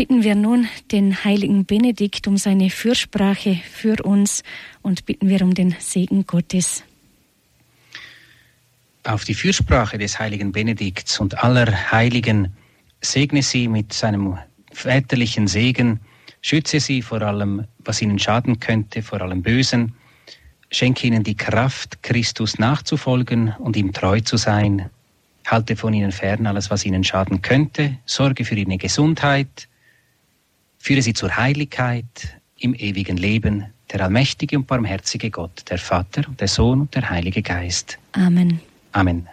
[0.00, 4.42] Bitten wir nun den heiligen Benedikt um seine Fürsprache für uns
[4.80, 6.84] und bitten wir um den Segen Gottes.
[9.04, 12.56] Auf die Fürsprache des heiligen Benedikts und aller Heiligen
[13.02, 14.38] segne sie mit seinem
[14.72, 16.00] väterlichen Segen,
[16.40, 19.92] schütze sie vor allem, was ihnen schaden könnte, vor allem Bösen,
[20.70, 24.88] schenke ihnen die Kraft, Christus nachzufolgen und ihm treu zu sein,
[25.44, 29.68] halte von ihnen fern alles, was ihnen schaden könnte, sorge für ihre Gesundheit,
[30.80, 36.48] führe sie zur Heiligkeit im ewigen Leben, der allmächtige und barmherzige Gott, der Vater, der
[36.48, 37.98] Sohn und der Heilige Geist.
[38.12, 38.60] Amen.
[38.92, 39.28] Amen.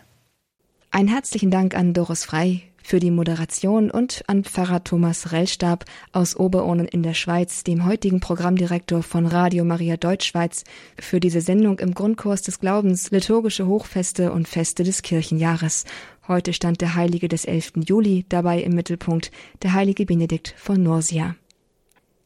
[0.91, 5.83] Ein herzlichen Dank an Doris Frei für die Moderation und an Pfarrer Thomas Rellstab
[6.13, 10.63] aus Oberohnen in der Schweiz, dem heutigen Programmdirektor von Radio Maria Deutschschweiz,
[10.97, 15.83] für diese Sendung im Grundkurs des Glaubens liturgische Hochfeste und Feste des Kirchenjahres.
[16.27, 17.73] Heute stand der Heilige des 11.
[17.87, 19.31] Juli, dabei im Mittelpunkt
[19.63, 21.35] der Heilige Benedikt von Nursia.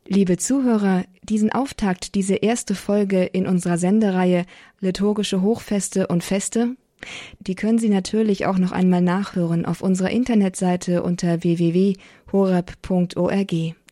[0.08, 4.46] Liebe Zuhörer, diesen Auftakt, diese erste Folge in unserer Sendereihe
[4.80, 6.76] Liturgische Hochfeste und Feste
[7.40, 11.96] die können Sie natürlich auch noch einmal nachhören auf unserer Internetseite unter www.horeb.org.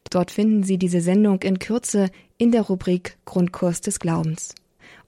[0.09, 4.55] Dort finden Sie diese Sendung in Kürze in der Rubrik Grundkurs des Glaubens.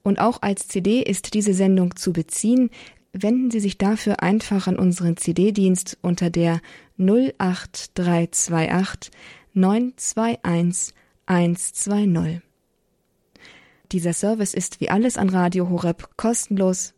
[0.02, 2.70] Und auch als CD ist diese Sendung zu beziehen.
[3.12, 6.60] Wenden Sie sich dafür einfach an unseren CD-Dienst unter der
[6.98, 9.12] 08328
[9.54, 10.94] 921
[11.26, 12.40] 120.
[13.92, 16.94] Dieser Service ist wie alles an Radio Horeb kostenlos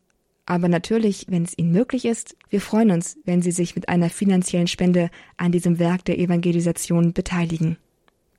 [0.46, 4.10] aber natürlich, wenn es Ihnen möglich ist, wir freuen uns, wenn Sie sich mit einer
[4.10, 7.78] finanziellen Spende an diesem Werk der Evangelisation beteiligen.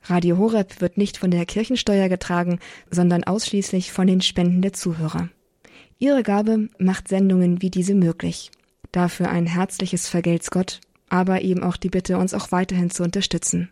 [0.03, 2.59] Radio Horeb wird nicht von der Kirchensteuer getragen,
[2.91, 5.29] sondern ausschließlich von den Spenden der Zuhörer.
[5.97, 8.51] Ihre Gabe macht Sendungen wie diese möglich.
[8.91, 13.69] Dafür ein herzliches Vergelt's Gott, aber eben auch die Bitte, uns auch weiterhin zu unterstützen.